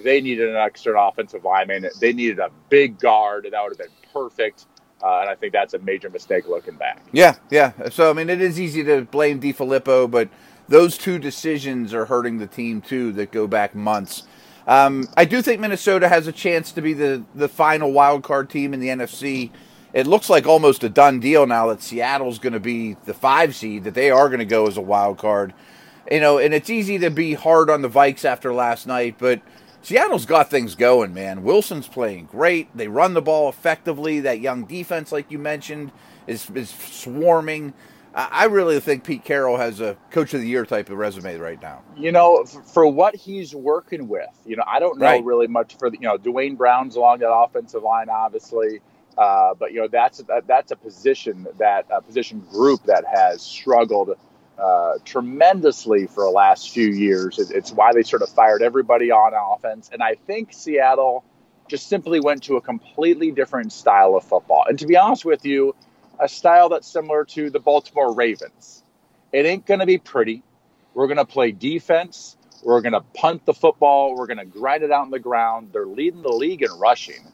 they 0.04 0.20
needed 0.20 0.48
an 0.48 0.56
extra 0.56 1.08
offensive 1.08 1.44
lineman. 1.44 1.88
They 2.00 2.12
needed 2.12 2.38
a 2.38 2.50
big 2.68 2.98
guard. 3.00 3.48
That 3.50 3.62
would 3.62 3.70
have 3.72 3.78
been 3.78 4.12
perfect. 4.12 4.66
Uh, 5.02 5.20
and 5.20 5.30
I 5.30 5.34
think 5.34 5.52
that's 5.52 5.74
a 5.74 5.78
major 5.80 6.10
mistake 6.10 6.48
looking 6.48 6.76
back. 6.76 7.02
Yeah, 7.12 7.36
yeah. 7.50 7.72
So 7.90 8.10
I 8.10 8.12
mean, 8.12 8.30
it 8.30 8.40
is 8.40 8.60
easy 8.60 8.84
to 8.84 9.02
blame 9.02 9.40
DeFilippo, 9.40 10.10
but 10.10 10.28
those 10.68 10.96
two 10.96 11.18
decisions 11.18 11.92
are 11.92 12.04
hurting 12.04 12.38
the 12.38 12.46
team 12.46 12.80
too. 12.80 13.12
That 13.12 13.32
go 13.32 13.46
back 13.46 13.74
months. 13.74 14.24
Um, 14.66 15.08
I 15.16 15.24
do 15.24 15.42
think 15.42 15.60
Minnesota 15.60 16.08
has 16.08 16.28
a 16.28 16.32
chance 16.32 16.70
to 16.72 16.82
be 16.82 16.92
the 16.94 17.24
the 17.34 17.48
final 17.48 17.92
wild 17.92 18.22
card 18.22 18.48
team 18.48 18.72
in 18.72 18.80
the 18.80 18.88
NFC. 18.88 19.50
It 19.92 20.06
looks 20.06 20.30
like 20.30 20.46
almost 20.46 20.84
a 20.84 20.88
done 20.88 21.20
deal 21.20 21.46
now 21.46 21.66
that 21.66 21.82
Seattle's 21.82 22.38
going 22.38 22.54
to 22.54 22.60
be 22.60 22.96
the 23.04 23.12
five 23.12 23.54
seed. 23.56 23.84
That 23.84 23.94
they 23.94 24.10
are 24.10 24.28
going 24.28 24.38
to 24.38 24.44
go 24.44 24.66
as 24.66 24.76
a 24.76 24.82
wild 24.82 25.18
card. 25.18 25.52
You 26.10 26.20
know, 26.20 26.38
and 26.38 26.54
it's 26.54 26.70
easy 26.70 26.98
to 26.98 27.10
be 27.10 27.34
hard 27.34 27.70
on 27.70 27.82
the 27.82 27.88
Vikes 27.90 28.24
after 28.24 28.52
last 28.52 28.86
night, 28.86 29.16
but 29.18 29.40
Seattle's 29.82 30.26
got 30.26 30.48
things 30.48 30.74
going, 30.74 31.12
man. 31.12 31.42
Wilson's 31.42 31.88
playing 31.88 32.26
great. 32.26 32.74
They 32.76 32.88
run 32.88 33.14
the 33.14 33.22
ball 33.22 33.48
effectively. 33.48 34.20
That 34.20 34.40
young 34.40 34.64
defense, 34.64 35.10
like 35.10 35.30
you 35.30 35.38
mentioned, 35.38 35.92
is 36.26 36.48
is 36.50 36.70
swarming. 36.70 37.74
I 38.14 38.44
really 38.44 38.78
think 38.78 39.04
Pete 39.04 39.24
Carroll 39.24 39.56
has 39.56 39.80
a 39.80 39.96
coach 40.10 40.34
of 40.34 40.42
the 40.42 40.46
year 40.46 40.66
type 40.66 40.90
of 40.90 40.98
resume 40.98 41.38
right 41.38 41.60
now. 41.62 41.80
You 41.96 42.12
know, 42.12 42.44
for 42.44 42.86
what 42.86 43.16
he's 43.16 43.54
working 43.54 44.06
with, 44.06 44.28
you 44.44 44.54
know, 44.54 44.64
I 44.66 44.80
don't 44.80 44.98
know 44.98 45.06
right. 45.06 45.24
really 45.24 45.46
much 45.46 45.76
for 45.78 45.88
the, 45.88 45.96
you 45.96 46.06
know, 46.06 46.18
Duane 46.18 46.54
Brown's 46.54 46.96
along 46.96 47.20
that 47.20 47.32
offensive 47.32 47.82
line, 47.82 48.10
obviously. 48.10 48.80
Uh, 49.16 49.54
but 49.54 49.72
you 49.72 49.80
know, 49.80 49.88
that's 49.88 50.18
that, 50.24 50.46
that's 50.46 50.72
a 50.72 50.76
position 50.76 51.46
that 51.58 51.86
a 51.90 52.02
position 52.02 52.40
group 52.50 52.82
that 52.84 53.04
has 53.06 53.40
struggled 53.40 54.14
uh, 54.62 54.98
tremendously 55.04 56.06
for 56.06 56.24
the 56.24 56.30
last 56.30 56.70
few 56.70 56.88
years. 56.88 57.38
It, 57.38 57.50
it's 57.50 57.72
why 57.72 57.92
they 57.92 58.02
sort 58.02 58.22
of 58.22 58.28
fired 58.28 58.62
everybody 58.62 59.10
on 59.10 59.32
offense. 59.34 59.90
And 59.92 60.02
I 60.02 60.14
think 60.14 60.52
Seattle 60.52 61.24
just 61.68 61.88
simply 61.88 62.20
went 62.20 62.44
to 62.44 62.56
a 62.56 62.60
completely 62.60 63.32
different 63.32 63.72
style 63.72 64.14
of 64.14 64.24
football. 64.24 64.64
And 64.68 64.78
to 64.78 64.86
be 64.86 64.96
honest 64.96 65.24
with 65.24 65.44
you, 65.44 65.74
a 66.20 66.28
style 66.28 66.68
that's 66.68 66.86
similar 66.86 67.24
to 67.24 67.50
the 67.50 67.58
Baltimore 67.58 68.14
Ravens. 68.14 68.84
It 69.32 69.46
ain't 69.46 69.66
going 69.66 69.80
to 69.80 69.86
be 69.86 69.98
pretty. 69.98 70.42
We're 70.94 71.06
going 71.06 71.16
to 71.16 71.24
play 71.24 71.50
defense. 71.52 72.36
We're 72.62 72.82
going 72.82 72.92
to 72.92 73.00
punt 73.00 73.44
the 73.46 73.54
football. 73.54 74.14
We're 74.14 74.26
going 74.26 74.38
to 74.38 74.44
grind 74.44 74.84
it 74.84 74.92
out 74.92 75.02
on 75.02 75.10
the 75.10 75.18
ground. 75.18 75.70
They're 75.72 75.86
leading 75.86 76.22
the 76.22 76.32
league 76.32 76.62
in 76.62 76.70
rushing. 76.78 77.26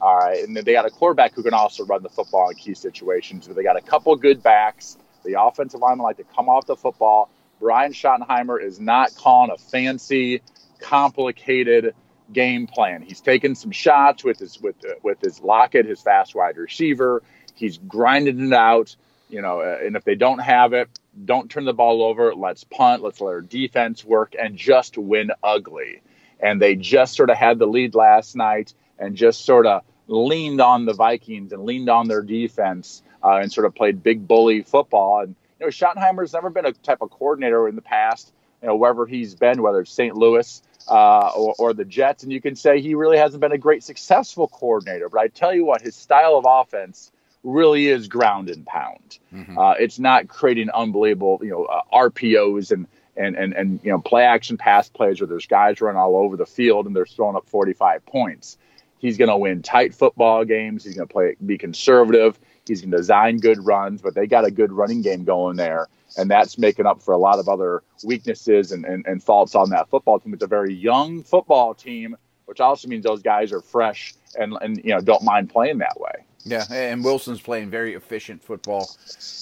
All 0.00 0.18
right. 0.18 0.42
And 0.42 0.54
they 0.54 0.72
got 0.72 0.84
a 0.84 0.90
quarterback 0.90 1.32
who 1.34 1.42
can 1.42 1.54
also 1.54 1.86
run 1.86 2.02
the 2.02 2.10
football 2.10 2.50
in 2.50 2.56
key 2.56 2.74
situations. 2.74 3.46
But 3.46 3.56
they 3.56 3.62
got 3.62 3.76
a 3.76 3.80
couple 3.80 4.14
good 4.16 4.42
backs. 4.42 4.98
The 5.24 5.40
offensive 5.40 5.80
linemen 5.80 6.04
like 6.04 6.18
to 6.18 6.24
come 6.24 6.48
off 6.48 6.66
the 6.66 6.76
football. 6.76 7.30
Brian 7.60 7.92
Schottenheimer 7.92 8.62
is 8.62 8.80
not 8.80 9.14
calling 9.14 9.50
a 9.50 9.56
fancy, 9.56 10.42
complicated 10.80 11.94
game 12.32 12.66
plan. 12.66 13.02
He's 13.02 13.20
taking 13.20 13.54
some 13.54 13.70
shots 13.70 14.24
with 14.24 14.38
his 14.38 14.60
with 14.60 14.76
with 15.02 15.20
his 15.20 15.40
Lockett, 15.40 15.86
his 15.86 16.00
fast 16.00 16.34
wide 16.34 16.56
receiver. 16.56 17.22
He's 17.54 17.78
grinding 17.78 18.40
it 18.46 18.52
out, 18.52 18.96
you 19.28 19.40
know. 19.40 19.60
Uh, 19.60 19.78
and 19.82 19.96
if 19.96 20.04
they 20.04 20.14
don't 20.14 20.40
have 20.40 20.72
it, 20.72 20.88
don't 21.24 21.50
turn 21.50 21.64
the 21.64 21.72
ball 21.72 22.02
over. 22.02 22.34
Let's 22.34 22.64
punt. 22.64 23.02
Let's 23.02 23.20
let 23.20 23.28
our 23.30 23.40
defense 23.40 24.04
work 24.04 24.34
and 24.38 24.56
just 24.56 24.98
win 24.98 25.30
ugly. 25.42 26.02
And 26.40 26.60
they 26.60 26.74
just 26.74 27.14
sort 27.14 27.30
of 27.30 27.36
had 27.36 27.58
the 27.58 27.66
lead 27.66 27.94
last 27.94 28.36
night 28.36 28.74
and 28.98 29.16
just 29.16 29.44
sort 29.44 29.66
of 29.66 29.82
leaned 30.06 30.60
on 30.60 30.84
the 30.84 30.92
Vikings 30.92 31.52
and 31.52 31.64
leaned 31.64 31.88
on 31.88 32.08
their 32.08 32.22
defense 32.22 33.02
uh, 33.22 33.36
and 33.36 33.52
sort 33.52 33.66
of 33.66 33.74
played 33.74 34.02
big 34.02 34.26
bully 34.26 34.62
football. 34.62 35.20
And 35.20 35.34
you 35.60 35.66
know, 35.66 35.70
Schottenheimer's 35.70 36.32
never 36.32 36.50
been 36.50 36.66
a 36.66 36.72
type 36.72 37.00
of 37.00 37.10
coordinator 37.10 37.68
in 37.68 37.76
the 37.76 37.82
past. 37.82 38.32
You 38.62 38.68
know, 38.68 38.76
wherever 38.76 39.06
he's 39.06 39.34
been, 39.34 39.62
whether 39.62 39.80
it's 39.80 39.92
St. 39.92 40.16
Louis 40.16 40.62
uh, 40.88 41.30
or, 41.36 41.54
or, 41.58 41.74
the 41.74 41.84
Jets, 41.84 42.22
and 42.22 42.32
you 42.32 42.40
can 42.40 42.56
say 42.56 42.80
he 42.80 42.94
really 42.94 43.18
hasn't 43.18 43.40
been 43.40 43.52
a 43.52 43.58
great 43.58 43.82
successful 43.82 44.48
coordinator. 44.48 45.08
But 45.10 45.20
I 45.20 45.28
tell 45.28 45.54
you 45.54 45.66
what, 45.66 45.82
his 45.82 45.94
style 45.94 46.36
of 46.36 46.46
offense 46.48 47.12
really 47.42 47.88
is 47.88 48.08
ground 48.08 48.48
and 48.48 48.64
pound. 48.64 49.18
Mm-hmm. 49.32 49.58
Uh, 49.58 49.72
it's 49.72 49.98
not 49.98 50.28
creating 50.28 50.70
unbelievable, 50.70 51.40
you 51.42 51.50
know, 51.50 51.64
uh, 51.64 51.82
RPOs 51.92 52.70
and 52.70 52.86
and 53.16 53.36
and 53.36 53.52
and 53.52 53.80
you 53.82 53.90
know 53.90 54.00
play 54.00 54.24
action 54.24 54.56
pass 54.56 54.88
plays 54.88 55.20
where 55.20 55.28
there's 55.28 55.46
guys 55.46 55.80
running 55.80 56.00
all 56.00 56.16
over 56.16 56.36
the 56.36 56.46
field 56.46 56.86
and 56.86 56.96
they're 56.96 57.06
throwing 57.06 57.36
up 57.36 57.48
45 57.48 58.04
points 58.06 58.58
He's 59.04 59.18
going 59.18 59.28
to 59.28 59.36
win 59.36 59.60
tight 59.60 59.94
football 59.94 60.46
games. 60.46 60.82
He's 60.82 60.94
going 60.94 61.06
to 61.06 61.12
play 61.12 61.36
be 61.44 61.58
conservative. 61.58 62.38
He's 62.66 62.80
going 62.80 62.90
to 62.92 62.96
design 62.96 63.36
good 63.36 63.62
runs, 63.62 64.00
but 64.00 64.14
they 64.14 64.26
got 64.26 64.46
a 64.46 64.50
good 64.50 64.72
running 64.72 65.02
game 65.02 65.24
going 65.24 65.56
there, 65.56 65.88
and 66.16 66.30
that's 66.30 66.56
making 66.56 66.86
up 66.86 67.02
for 67.02 67.12
a 67.12 67.18
lot 67.18 67.38
of 67.38 67.46
other 67.46 67.82
weaknesses 68.02 68.72
and, 68.72 68.86
and, 68.86 69.06
and 69.06 69.22
faults 69.22 69.54
on 69.54 69.68
that 69.68 69.90
football 69.90 70.20
team. 70.20 70.32
It's 70.32 70.42
a 70.42 70.46
very 70.46 70.72
young 70.72 71.22
football 71.22 71.74
team, 71.74 72.16
which 72.46 72.60
also 72.60 72.88
means 72.88 73.04
those 73.04 73.20
guys 73.20 73.52
are 73.52 73.60
fresh 73.60 74.14
and, 74.38 74.56
and 74.62 74.78
you 74.82 74.94
know 74.94 75.02
don't 75.02 75.22
mind 75.22 75.50
playing 75.50 75.76
that 75.78 76.00
way. 76.00 76.24
Yeah, 76.46 76.64
and 76.70 77.04
Wilson's 77.04 77.42
playing 77.42 77.68
very 77.68 77.92
efficient 77.92 78.42
football. 78.42 78.90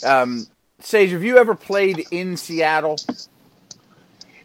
Um, 0.04 0.44
Sage, 0.80 1.12
have 1.12 1.22
you 1.22 1.38
ever 1.38 1.54
played 1.54 2.04
in 2.10 2.36
Seattle? 2.36 2.96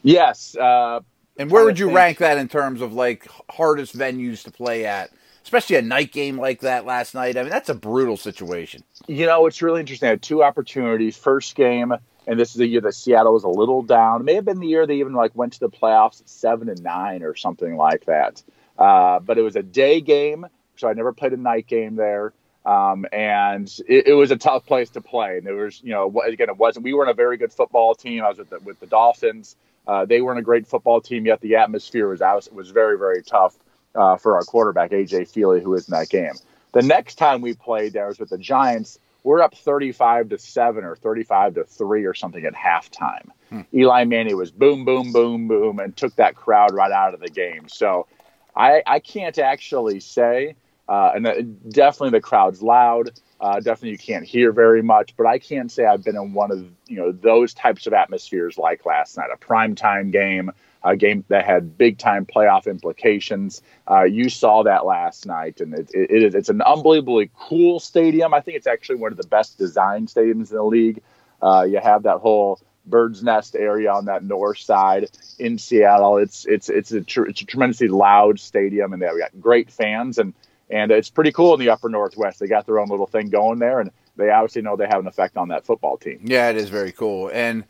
Yes. 0.04 0.56
Uh, 0.56 1.00
and 1.38 1.52
where 1.52 1.64
would 1.66 1.80
you 1.80 1.94
rank 1.94 2.18
that 2.20 2.38
in 2.38 2.48
terms 2.48 2.82
of 2.82 2.94
like 2.94 3.28
hardest 3.50 3.98
venues 3.98 4.44
to 4.44 4.52
play 4.52 4.86
at? 4.86 5.12
Especially 5.44 5.78
a 5.78 5.82
night 5.82 6.12
game 6.12 6.38
like 6.38 6.60
that 6.62 6.86
last 6.86 7.14
night. 7.14 7.38
I 7.38 7.42
mean, 7.42 7.52
that's 7.52 7.70
a 7.70 7.74
brutal 7.74 8.18
situation. 8.18 8.84
You 9.08 9.26
know, 9.26 9.46
it's 9.46 9.62
really 9.62 9.80
interesting. 9.80 10.08
I 10.08 10.10
had 10.12 10.22
two 10.22 10.44
opportunities. 10.44 11.16
First 11.16 11.56
game, 11.56 11.94
and 12.28 12.38
this 12.38 12.50
is 12.50 12.56
the 12.56 12.68
year 12.68 12.82
that 12.82 12.94
Seattle 12.94 13.34
was 13.34 13.46
a 13.46 13.50
little 13.50 13.82
down. 13.82 14.22
It 14.22 14.24
may 14.26 14.34
have 14.36 14.44
been 14.44 14.60
the 14.60 14.68
year 14.68 14.86
they 14.86 15.00
even 15.00 15.14
like 15.14 15.34
went 15.36 15.54
to 15.54 15.60
the 15.62 15.70
playoffs 15.70 16.20
at 16.20 16.28
seven 16.28 16.68
and 16.68 16.84
nine 16.84 17.24
or 17.24 17.34
something 17.34 17.78
like 17.78 18.06
that. 18.06 18.44
Uh, 18.78 19.20
but 19.20 19.38
it 19.38 19.42
was 19.42 19.56
a 19.56 19.64
day 19.64 20.02
game, 20.02 20.46
so 20.76 20.90
I 20.90 20.94
never 20.94 21.14
played 21.14 21.34
a 21.34 21.38
night 21.38 21.68
game 21.68 21.96
there. 21.96 22.34
Um, 22.66 23.06
and 23.14 23.74
it, 23.88 24.08
it, 24.08 24.14
was 24.14 24.30
a 24.32 24.36
tough 24.36 24.66
place 24.66 24.90
to 24.90 25.02
play. 25.02 25.38
And 25.38 25.48
there 25.48 25.56
was, 25.56 25.82
you 25.82 25.92
know, 25.92 26.14
again, 26.28 26.50
it 26.50 26.58
wasn't. 26.58 26.84
We 26.84 26.94
weren't 26.94 27.10
a 27.10 27.14
very 27.14 27.38
good 27.38 27.54
football 27.54 27.96
team. 27.96 28.26
I 28.26 28.28
was 28.28 28.40
with 28.40 28.50
the, 28.50 28.60
with 28.60 28.78
the 28.82 28.88
Dolphins. 28.88 29.56
Uh, 29.88 30.06
they 30.06 30.22
weren't 30.22 30.40
a 30.40 30.44
great 30.44 30.68
football 30.68 31.02
team 31.02 31.26
yet. 31.26 31.42
The 31.42 31.56
atmosphere 31.56 32.10
was 32.10 32.22
out. 32.22 32.48
It 32.48 32.54
was 32.54 32.70
very 32.70 32.98
very 32.98 33.24
tough 33.24 33.58
uh, 33.96 34.18
for 34.18 34.36
our 34.36 34.44
quarterback 34.44 34.92
AJ 34.92 35.32
Feeley, 35.32 35.62
who 35.62 35.72
was 35.72 35.88
in 35.88 35.94
that 35.94 36.10
game. 36.10 36.34
The 36.74 36.82
next 36.82 37.16
time 37.16 37.42
we 37.42 37.54
played 37.54 37.94
there 37.94 38.08
was 38.08 38.20
with 38.20 38.30
the 38.30 38.38
Giants. 38.38 39.00
We're 39.24 39.42
up 39.42 39.56
35 39.56 40.30
to 40.30 40.38
seven 40.38 40.86
or 40.86 40.96
35 40.96 41.56
to 41.56 41.64
three 41.66 42.06
or 42.06 42.14
something 42.14 42.46
at 42.46 42.54
halftime. 42.54 43.30
Hmm. 43.50 43.62
Eli 43.74 44.06
Manning 44.06 44.38
was 44.38 44.52
boom 44.52 44.86
boom 44.86 45.12
boom 45.12 45.48
boom 45.48 45.80
and 45.80 45.96
took 45.98 46.16
that 46.16 46.36
crowd 46.36 46.74
right 46.74 46.92
out 46.92 47.14
of 47.14 47.20
the 47.20 47.30
game. 47.30 47.68
So 47.68 48.08
I, 48.56 48.84
I 48.86 49.00
can't 49.00 49.38
actually 49.38 50.00
say. 50.00 50.56
Uh, 50.88 51.12
and 51.16 51.72
definitely 51.72 52.12
the 52.12 52.22
crowd's 52.22 52.62
loud. 52.62 53.12
Uh, 53.40 53.60
definitely, 53.60 53.92
you 53.92 53.98
can't 53.98 54.26
hear 54.26 54.52
very 54.52 54.82
much, 54.82 55.16
but 55.16 55.26
I 55.26 55.38
can't 55.38 55.72
say 55.72 55.86
I've 55.86 56.04
been 56.04 56.16
in 56.16 56.34
one 56.34 56.52
of 56.52 56.66
you 56.88 56.98
know 56.98 57.12
those 57.12 57.54
types 57.54 57.86
of 57.86 57.94
atmospheres 57.94 58.58
like 58.58 58.86
last 58.86 59.18
night, 59.18 59.30
a 59.32 59.38
primetime 59.38 60.12
game, 60.12 60.52
a 60.84 60.96
game 60.96 61.24
that 61.28 61.46
had 61.46 61.78
big 61.78 61.98
time 61.98 62.26
playoff 62.26 62.66
implications. 62.66 63.62
Uh, 63.90 64.04
you 64.04 64.30
saw 64.30 64.64
that 64.64 64.86
last 64.86 65.26
night, 65.26 65.62
and 65.62 65.74
it, 65.74 65.92
it, 65.94 66.10
it 66.10 66.24
is 66.24 66.36
it's 66.36 66.50
an 66.50 66.62
unbelievably 66.62 67.30
cool 67.38 67.80
stadium. 67.80 68.34
I 68.34 68.40
think 68.42 68.58
it's 68.58 68.68
actually 68.68 68.96
one 68.96 69.12
of 69.12 69.18
the 69.18 69.28
best 69.28 69.58
designed 69.58 70.08
stadiums 70.08 70.50
in 70.50 70.58
the 70.58 70.64
league. 70.64 71.02
Uh, 71.42 71.68
you 71.70 71.80
have 71.80 72.04
that 72.04 72.18
whole 72.18 72.60
bird's 72.88 73.22
nest 73.22 73.56
area 73.56 73.92
on 73.92 74.06
that 74.06 74.24
north 74.24 74.60
side 74.60 75.10
in 75.38 75.60
Seattle. 75.60 76.18
It's 76.18 76.46
it's 76.46 76.70
it's 76.70 76.92
a 76.92 77.02
tr- 77.02 77.26
it's 77.26 77.42
a 77.42 77.46
tremendously 77.46 77.90
loud 77.90 78.40
stadium, 78.40 78.94
and 78.94 79.02
they've 79.02 79.20
got 79.20 79.40
great 79.40 79.70
fans 79.70 80.18
and 80.18 80.34
and 80.70 80.92
it's 80.92 81.10
pretty 81.10 81.32
cool 81.32 81.54
in 81.54 81.60
the 81.60 81.70
upper 81.70 81.90
northwest. 81.90 82.40
They 82.40 82.48
got 82.48 82.66
their 82.66 82.80
own 82.80 82.90
little 82.90 83.08
thing 83.08 83.30
going 83.30 83.60
there, 83.60 83.80
and 83.80 83.92
they 84.16 84.30
obviously 84.30 84.62
know 84.62 84.76
they 84.76 84.88
have 84.88 85.00
an 85.00 85.08
effect 85.08 85.38
on 85.38 85.50
that 85.50 85.66
football 85.66 85.98
team. 85.98 86.20
Yeah, 86.24 86.50
it 86.50 86.58
is 86.58 86.70
very 86.70 86.92
cool. 86.92 87.30
And 87.34 87.64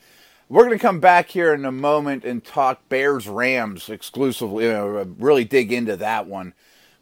we're 0.49 0.65
going 0.65 0.77
to 0.77 0.81
come 0.81 0.99
back 0.99 1.29
here 1.29 1.53
in 1.53 1.65
a 1.65 1.71
moment 1.71 2.23
and 2.23 2.43
talk 2.43 2.87
Bears 2.89 3.27
Rams 3.27 3.89
exclusively, 3.89 4.65
you 4.65 4.71
know, 4.71 5.15
really 5.19 5.43
dig 5.43 5.71
into 5.71 5.97
that 5.97 6.27
one. 6.27 6.53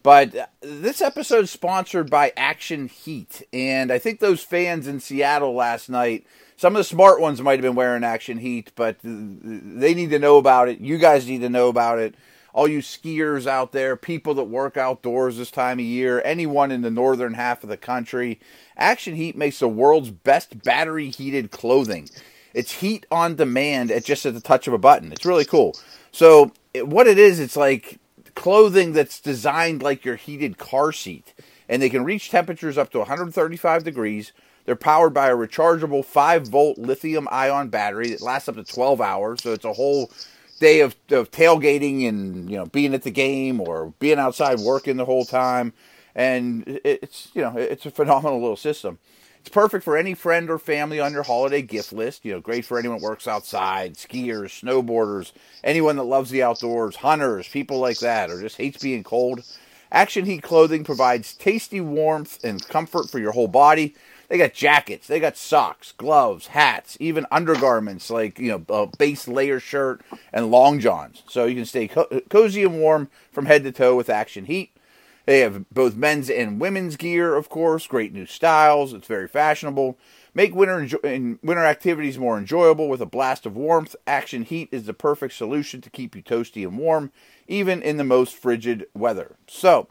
But 0.02 0.52
this 0.62 1.02
episode 1.02 1.46
is 1.46 1.52
sponsored 1.52 2.10
by 2.10 2.32
Action 2.38 2.88
Heat. 2.88 3.42
And 3.52 3.92
I 3.92 3.98
think 3.98 4.20
those 4.20 4.44
fans 4.44 4.88
in 4.88 5.00
Seattle 5.00 5.54
last 5.54 5.90
night, 5.90 6.28
some 6.58 6.76
of 6.76 6.78
the 6.78 6.84
smart 6.84 7.20
ones 7.20 7.42
might 7.42 7.54
have 7.54 7.62
been 7.62 7.76
wearing 7.76 8.04
Action 8.04 8.38
Heat, 8.38 8.72
but 8.76 8.98
they 9.04 9.94
need 9.94 10.12
to 10.12 10.20
know 10.20 10.38
about 10.38 10.70
it. 10.70 10.80
You 10.80 10.98
guys 10.98 11.28
need 11.28 11.42
to 11.42 11.50
know 11.50 11.70
about 11.70 12.00
it 12.00 12.16
all 12.56 12.70
you 12.70 12.80
skiers 12.80 13.46
out 13.46 13.74
there, 13.74 13.98
people 13.98 14.34
that 14.34 14.46
work 14.46 14.78
outdoors 14.78 15.36
this 15.36 15.52
time 15.52 15.78
of 15.78 15.84
year, 15.84 16.22
anyone 16.24 16.72
in 16.72 16.84
the 16.84 16.90
northern 16.90 17.34
half 17.34 17.64
of 17.64 17.70
the 17.70 17.76
country, 17.76 18.40
Action 18.78 19.14
Heat 19.14 19.36
makes 19.36 19.60
the 19.60 19.68
world's 19.68 20.10
best 20.10 20.64
battery 20.64 21.10
heated 21.10 21.52
clothing. 21.52 22.10
It's 22.54 22.80
heat 22.80 23.06
on 23.12 23.36
demand 23.36 23.92
at 23.92 24.06
just 24.06 24.26
at 24.26 24.34
the 24.34 24.40
touch 24.40 24.68
of 24.68 24.74
a 24.74 24.78
button. 24.78 25.12
It's 25.12 25.26
really 25.26 25.44
cool. 25.44 25.76
So, 26.14 26.54
it, 26.74 26.88
what 26.88 27.08
it 27.08 27.20
is, 27.20 27.42
it's 27.42 27.58
like 27.58 28.00
clothing 28.36 28.94
that's 28.94 29.20
designed 29.20 29.84
like 29.84 30.06
your 30.06 30.16
heated 30.16 30.58
car 30.58 30.94
seat. 30.94 31.34
And 31.68 31.82
they 31.82 31.90
can 31.90 32.06
reach 32.06 32.30
temperatures 32.30 32.78
up 32.78 32.90
to 32.92 33.00
135 33.00 33.84
degrees. 33.84 34.32
They're 34.64 34.78
powered 34.78 35.14
by 35.14 35.28
a 35.28 35.36
rechargeable 35.36 36.06
5 36.06 36.48
volt 36.48 36.78
lithium 36.78 37.28
ion 37.30 37.68
battery 37.68 38.12
that 38.12 38.22
lasts 38.22 38.48
up 38.48 38.56
to 38.56 38.64
12 38.64 39.02
hours. 39.02 39.44
So, 39.44 39.52
it's 39.52 39.66
a 39.66 39.74
whole 39.74 40.10
day 40.66 40.80
of, 40.80 40.96
of 41.12 41.30
tailgating 41.30 42.08
and 42.10 42.50
you 42.50 42.58
know 42.58 42.66
being 42.66 42.96
at 42.96 43.04
the 43.04 43.12
game 43.12 43.62
or 43.62 43.94
being 44.00 44.18
outside 44.18 44.60
working 44.60 44.98
the 44.98 45.06
whole 45.06 45.26
time, 45.26 45.74
and 46.16 46.64
it's 46.84 47.30
you 47.36 47.42
know 47.42 47.54
it's 47.56 47.86
a 47.86 47.92
phenomenal 47.92 48.42
little 48.42 48.58
system. 48.58 48.98
It's 49.40 49.50
perfect 49.52 49.84
for 49.84 49.96
any 49.96 50.16
friend 50.16 50.50
or 50.50 50.58
family 50.58 51.00
on 51.00 51.14
your 51.14 51.22
holiday 51.22 51.62
gift 51.62 51.94
list. 51.94 52.26
You 52.26 52.34
know, 52.34 52.40
great 52.40 52.66
for 52.66 52.80
anyone 52.80 52.98
that 52.98 53.06
works 53.06 53.28
outside, 53.28 53.94
skiers, 53.94 54.60
snowboarders, 54.64 55.34
anyone 55.64 55.98
that 55.98 56.04
loves 56.04 56.32
the 56.32 56.42
outdoors, 56.42 56.96
hunters, 56.96 57.48
people 57.48 57.78
like 57.78 58.00
that, 58.00 58.32
or 58.32 58.42
just 58.42 58.58
hates 58.58 58.82
being 58.82 59.04
cold. 59.04 59.44
Action 59.92 60.26
Heat 60.26 60.44
clothing 60.44 60.84
provides 60.84 61.34
tasty 61.34 61.80
warmth 61.82 62.44
and 62.44 62.66
comfort 62.68 63.10
for 63.10 63.20
your 63.20 63.32
whole 63.34 63.48
body. 63.48 63.96
They 64.28 64.38
got 64.38 64.54
jackets, 64.54 65.08
they 65.08 65.20
got 65.20 65.38
socks, 65.38 65.92
gloves, 65.92 66.48
hats, 66.48 66.98
even 67.00 67.28
undergarments 67.30 68.10
like 68.10 68.40
you 68.40 68.50
know 68.50 68.64
a 68.70 68.88
base 68.98 69.28
layer 69.28 69.60
shirt 69.60 70.02
and 70.34 70.50
long 70.50 70.80
johns, 70.80 71.24
so 71.28 71.46
you 71.46 71.56
can 71.56 71.66
stay 71.66 71.88
co- 71.88 72.22
cozy 72.30 72.64
and 72.64 72.80
warm 72.80 73.10
from 73.32 73.46
head 73.46 73.64
to 73.64 73.72
toe 73.72 73.96
with 73.96 74.10
Action 74.10 74.46
Heat. 74.46 74.72
They 75.26 75.40
have 75.40 75.70
both 75.72 75.96
men's 75.96 76.30
and 76.30 76.60
women's 76.60 76.98
gear, 76.98 77.36
of 77.36 77.50
course. 77.50 77.88
Great 77.88 78.14
new 78.14 78.26
styles. 78.26 78.94
It's 78.94 79.08
very 79.08 79.28
fashionable. 79.28 79.98
Make 80.36 80.54
winter 80.54 80.82
enjo- 80.82 81.40
winter 81.42 81.64
activities 81.66 82.20
more 82.20 82.38
enjoyable 82.38 82.90
with 82.90 83.02
a 83.02 83.06
blast 83.06 83.46
of 83.46 83.56
warmth. 83.56 83.96
Action 84.06 84.44
Heat 84.44 84.68
is 84.70 84.86
the 84.86 84.94
perfect 84.94 85.34
solution 85.34 85.80
to 85.80 85.90
keep 85.90 86.14
you 86.14 86.22
toasty 86.22 86.68
and 86.68 86.78
warm, 86.78 87.12
even 87.48 87.82
in 87.82 87.96
the 87.96 88.04
most 88.04 88.36
frigid 88.36 88.86
weather. 88.94 89.38
So 89.48 89.88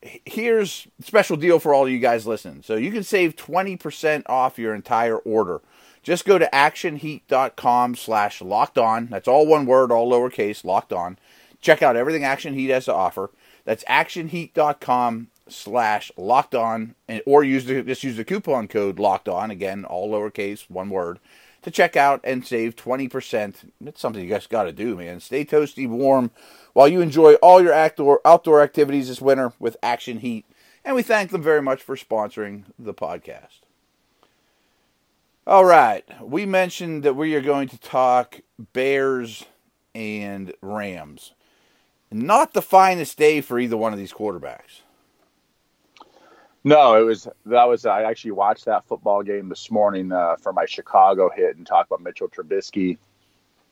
here's 0.00 0.86
special 1.02 1.36
deal 1.36 1.58
for 1.58 1.74
all 1.74 1.88
you 1.88 1.98
guys 1.98 2.24
listening. 2.24 2.62
So 2.62 2.76
you 2.76 2.92
can 2.92 3.02
save 3.02 3.34
20% 3.34 4.22
off 4.26 4.58
your 4.58 4.74
entire 4.74 5.18
order. 5.18 5.60
Just 6.04 6.24
go 6.24 6.38
to 6.38 6.48
actionheat.com 6.52 7.96
slash 7.96 8.40
locked 8.40 8.78
on. 8.78 9.08
That's 9.08 9.28
all 9.28 9.46
one 9.46 9.66
word, 9.66 9.90
all 9.90 10.10
lowercase, 10.10 10.64
locked 10.64 10.92
on. 10.92 11.18
Check 11.60 11.82
out 11.82 11.96
everything 11.96 12.24
Action 12.24 12.54
Heat 12.54 12.70
has 12.70 12.86
to 12.86 12.94
offer. 12.94 13.30
That's 13.64 13.84
actionheat.com 13.84 15.28
slash 15.50 16.10
locked 16.16 16.54
on, 16.54 16.94
and, 17.08 17.22
or 17.26 17.44
use 17.44 17.64
the, 17.64 17.82
just 17.82 18.04
use 18.04 18.16
the 18.16 18.24
coupon 18.24 18.68
code 18.68 18.98
locked 18.98 19.28
on, 19.28 19.50
again, 19.50 19.84
all 19.84 20.10
lowercase, 20.10 20.68
one 20.70 20.90
word, 20.90 21.18
to 21.62 21.70
check 21.70 21.96
out 21.96 22.20
and 22.24 22.46
save 22.46 22.76
20%. 22.76 23.70
It's 23.84 24.00
something 24.00 24.22
you 24.22 24.30
guys 24.30 24.46
got 24.46 24.64
to 24.64 24.72
do, 24.72 24.96
man. 24.96 25.20
Stay 25.20 25.44
toasty, 25.44 25.88
warm, 25.88 26.30
while 26.72 26.88
you 26.88 27.00
enjoy 27.00 27.34
all 27.34 27.62
your 27.62 27.72
outdoor 27.72 28.20
outdoor 28.24 28.62
activities 28.62 29.08
this 29.08 29.20
winter 29.20 29.52
with 29.58 29.76
Action 29.82 30.20
Heat. 30.20 30.46
And 30.84 30.96
we 30.96 31.02
thank 31.02 31.30
them 31.30 31.42
very 31.42 31.60
much 31.60 31.82
for 31.82 31.96
sponsoring 31.96 32.64
the 32.78 32.94
podcast. 32.94 33.60
All 35.46 35.64
right, 35.64 36.04
we 36.22 36.46
mentioned 36.46 37.02
that 37.02 37.16
we 37.16 37.34
are 37.34 37.40
going 37.40 37.68
to 37.68 37.78
talk 37.78 38.40
Bears 38.72 39.44
and 39.94 40.52
Rams. 40.62 41.32
Not 42.12 42.54
the 42.54 42.62
finest 42.62 43.18
day 43.18 43.40
for 43.40 43.58
either 43.58 43.76
one 43.76 43.92
of 43.92 43.98
these 43.98 44.12
quarterbacks. 44.12 44.82
No, 46.62 47.00
it 47.00 47.04
was 47.04 47.26
that 47.46 47.68
was 47.68 47.86
I 47.86 48.02
actually 48.02 48.32
watched 48.32 48.66
that 48.66 48.84
football 48.84 49.22
game 49.22 49.48
this 49.48 49.70
morning 49.70 50.12
uh, 50.12 50.36
for 50.36 50.52
my 50.52 50.66
Chicago 50.66 51.30
hit 51.30 51.56
and 51.56 51.66
talk 51.66 51.86
about 51.86 52.02
Mitchell 52.02 52.28
Trubisky. 52.28 52.98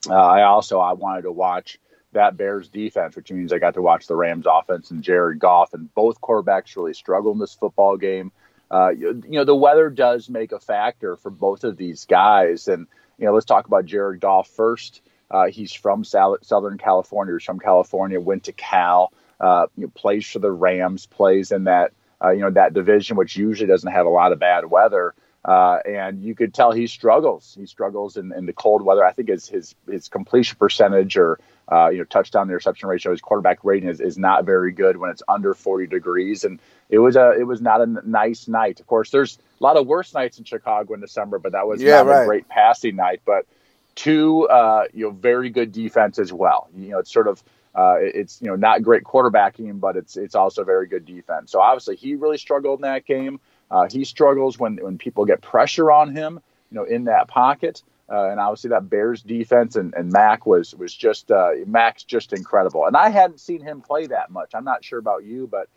Uh, 0.09 0.15
I 0.15 0.45
also 0.45 0.81
I 0.81 0.95
wanted 0.95 1.23
to 1.23 1.33
watch 1.33 1.79
that 2.13 2.39
Bears 2.39 2.69
defense, 2.69 3.15
which 3.15 3.31
means 3.31 3.53
I 3.53 3.59
got 3.59 3.75
to 3.75 3.83
watch 3.83 4.07
the 4.07 4.17
Rams 4.17 4.47
offense 4.51 4.91
and 4.91 5.03
Jared 5.03 5.39
Goff, 5.39 5.75
and 5.75 5.93
both 5.95 6.21
quarterbacks 6.21 6.77
really 6.77 6.95
struggled 6.95 7.37
in 7.37 7.41
this 7.41 7.55
football 7.55 7.99
game. 7.99 8.33
Uh, 8.71 8.91
you, 8.91 9.23
you, 9.25 9.39
know, 9.39 9.45
the 9.45 9.55
weather 9.55 9.91
does 9.91 10.29
make 10.31 10.53
a 10.53 10.61
factor 10.61 11.17
for 11.17 11.31
both 11.31 11.65
of 11.65 11.77
these 11.77 12.07
guys, 12.07 12.69
and 12.69 12.87
you 13.19 13.27
know, 13.27 13.35
let's 13.35 13.47
talk 13.47 13.67
about 13.67 13.85
Jared 13.85 14.21
Goff 14.21 14.49
first. 14.49 15.03
Uh, 15.31 15.47
he's 15.49 15.75
from 15.75 16.05
Southern 16.05 16.79
California. 16.79 17.35
He's 17.35 17.45
from 17.45 17.59
California. 17.59 18.19
Went 18.19 18.45
to 18.45 18.53
Cal. 18.53 19.13
Uh, 19.39 19.67
you 19.77 19.85
know, 19.85 19.93
plays 19.95 20.27
for 20.27 20.39
the 20.39 20.51
Rams. 20.51 21.05
Plays 21.05 21.53
in 21.53 21.65
that 21.65 21.93
uh, 22.23 22.31
you 22.31 22.41
know 22.41 22.51
that 22.51 22.75
division, 22.75 23.17
which 23.17 23.37
usually 23.37 23.69
doesn't 23.69 23.93
have 23.93 24.07
a 24.07 24.11
lot 24.11 24.33
of 24.33 24.39
bad 24.39 24.71
weather. 24.71 25.15
Uh, 25.45 25.79
and 25.87 26.23
you 26.23 26.35
could 26.35 26.53
tell 26.53 26.73
he 26.73 26.87
struggles. 26.87 27.57
He 27.59 27.65
struggles 27.65 28.17
in, 28.17 28.33
in 28.33 28.45
the 28.45 28.53
cold 28.53 28.83
weather. 28.83 29.05
I 29.05 29.13
think 29.13 29.29
his 29.29 29.49
his, 29.49 29.75
his 29.89 30.09
completion 30.09 30.57
percentage 30.59 31.17
or 31.17 31.39
uh, 31.71 31.89
you 31.89 31.99
know 31.99 32.05
touchdown 32.05 32.49
interception 32.49 32.89
ratio, 32.89 33.13
his 33.13 33.21
quarterback 33.21 33.61
rating 33.63 33.89
is, 33.89 34.01
is 34.01 34.19
not 34.19 34.45
very 34.45 34.73
good 34.73 34.97
when 34.97 35.11
it's 35.11 35.23
under 35.29 35.55
40 35.55 35.87
degrees. 35.87 36.45
And 36.45 36.59
it 36.91 36.99
was 36.99 37.17
a 37.17 37.33
it 37.39 37.45
was 37.45 37.61
not 37.61 37.81
a 37.81 37.87
nice 37.87 38.49
night. 38.49 38.81
Of 38.81 38.87
course, 38.87 39.11
there's 39.11 39.39
a 39.61 39.63
lot 39.63 39.77
of 39.77 39.87
worse 39.87 40.13
nights 40.13 40.39
in 40.39 40.45
Chicago 40.45 40.95
in 40.95 41.01
December, 41.01 41.39
but 41.39 41.53
that 41.53 41.67
was 41.67 41.81
yeah, 41.81 42.03
not 42.03 42.07
right. 42.07 42.23
a 42.23 42.27
great 42.27 42.49
passing 42.49 42.97
night. 42.97 43.23
But 43.25 43.47
two 43.95 44.49
uh, 44.49 44.85
you 44.93 45.05
know 45.05 45.11
very 45.11 45.51
good 45.51 45.73
defense 45.73 46.19
as 46.19 46.33
well. 46.33 46.69
You 46.77 46.91
know, 46.91 46.99
it's 46.99 47.13
sort 47.13 47.29
of 47.29 47.43
uh, 47.75 47.97
it's 47.99 48.41
you 48.41 48.49
know 48.49 48.57
not 48.57 48.83
great 48.83 49.05
quarterbacking, 49.05 49.81
but 49.81 49.97
it's 49.97 50.17
it's 50.17 50.35
also 50.35 50.65
very 50.65 50.87
good 50.87 51.05
defense. 51.05 51.53
So 51.53 51.61
obviously 51.61 51.97
he 51.97 52.15
really 52.15 52.39
struggled 52.39 52.79
in 52.79 52.83
that 52.83 53.05
game. 53.05 53.41
Uh, 53.71 53.89
he 53.91 54.05
struggles 54.05 54.59
when 54.59 54.77
when 54.77 54.99
people 54.99 55.25
get 55.25 55.41
pressure 55.41 55.91
on 55.91 56.15
him, 56.15 56.41
you 56.71 56.77
know, 56.77 56.85
in 56.85 57.05
that 57.05 57.29
pocket. 57.29 57.83
Uh, 58.11 58.31
and 58.31 58.41
obviously 58.41 58.71
that 58.71 58.89
Bears 58.89 59.23
defense 59.23 59.77
and, 59.77 59.93
and 59.95 60.11
Mack 60.11 60.47
was 60.47 60.75
was 60.75 60.95
just 60.95 61.31
uh, 61.31 61.51
Mack's 61.67 62.05
just 62.05 62.33
incredible. 62.33 62.87
And 62.87 62.97
I 62.97 63.11
hadn't 63.11 63.39
seen 63.41 63.61
him 63.61 63.83
play 63.83 64.07
that 64.07 64.31
much. 64.31 64.53
I'm 64.55 64.65
not 64.65 64.83
sure 64.83 64.99
about 64.99 65.25
you, 65.25 65.47
but 65.47 65.69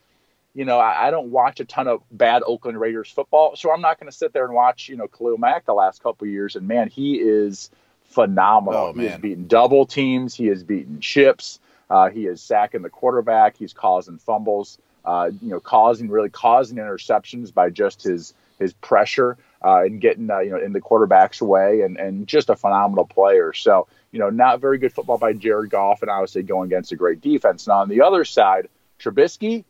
you 0.54 0.64
know 0.64 0.80
I, 0.80 1.08
I 1.08 1.12
don't 1.12 1.32
watch 1.32 1.60
a 1.60 1.66
ton 1.66 1.88
of 1.88 2.02
bad 2.10 2.42
Oakland 2.46 2.80
Raiders 2.80 3.12
football, 3.12 3.58
so 3.58 3.72
I'm 3.72 3.82
not 3.82 4.00
going 4.00 4.10
to 4.10 4.18
sit 4.18 4.32
there 4.32 4.46
and 4.46 4.54
watch 4.54 4.88
you 4.88 4.96
know 4.96 5.08
Khalil 5.08 5.38
Mack 5.38 5.66
the 5.66 5.74
last 5.74 6.02
couple 6.02 6.26
years. 6.26 6.56
And 6.56 6.70
man, 6.70 6.88
he 6.88 7.16
is 7.16 7.70
phenomenal. 8.06 8.80
Oh, 8.80 8.94
he 8.94 9.06
has 9.08 9.20
beaten 9.20 9.48
double 9.48 9.86
teams. 9.86 10.34
He 10.34 10.48
has 10.48 10.64
beaten 10.64 11.02
chips. 11.02 11.60
Uh, 11.92 12.10
he 12.10 12.26
is 12.26 12.42
sacking 12.42 12.82
the 12.82 12.90
quarterback. 12.90 13.58
He's 13.58 13.74
causing 13.74 14.18
fumbles 14.18 14.80
uh, 15.04 15.32
you 15.42 15.50
know, 15.50 15.60
causing 15.60 16.10
really 16.10 16.30
causing 16.30 16.78
interceptions 16.78 17.54
by 17.54 17.70
just 17.70 18.04
his 18.04 18.34
his 18.60 18.74
pressure 18.74 19.38
uh, 19.64 19.82
and 19.84 20.00
getting 20.00 20.30
uh, 20.30 20.40
you 20.40 20.52
know 20.52 20.60
in 20.60 20.74
the 20.74 20.82
quarterback's 20.82 21.42
way, 21.42 21.82
and 21.82 21.98
and 21.98 22.28
just 22.28 22.50
a 22.50 22.56
phenomenal 22.56 23.06
player. 23.06 23.54
So 23.54 23.88
you 24.12 24.20
know, 24.20 24.30
not 24.30 24.62
very 24.62 24.78
good 24.78 24.94
football 24.94 25.18
by 25.18 25.34
Jared 25.34 25.72
Goff, 25.72 26.02
and 26.02 26.12
obviously 26.12 26.44
going 26.44 26.68
against 26.68 26.92
a 26.92 26.96
great 26.96 27.22
defense. 27.22 27.68
Now 27.68 27.80
on 27.80 27.90
the 27.90 28.02
other 28.02 28.26
side, 28.26 28.68
Trubisky, 29.00 29.64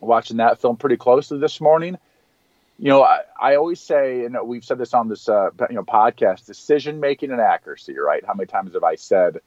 watching 0.00 0.38
that 0.38 0.60
film 0.60 0.76
pretty 0.76 0.96
closely 0.96 1.38
this 1.38 1.60
morning. 1.60 1.98
You 2.78 2.88
know, 2.88 3.04
I, 3.04 3.20
I 3.40 3.54
always 3.56 3.78
say, 3.78 4.24
and 4.24 4.36
we've 4.44 4.64
said 4.64 4.78
this 4.78 4.92
on 4.92 5.08
this 5.08 5.28
uh, 5.28 5.50
you 5.70 5.76
know 5.76 5.84
podcast: 5.84 6.46
decision 6.46 6.98
making 6.98 7.30
and 7.30 7.40
accuracy. 7.40 7.96
Right? 7.96 8.24
How 8.26 8.34
many 8.34 8.48
times 8.48 8.74
have 8.74 8.82
I 8.82 8.96
said? 8.96 9.38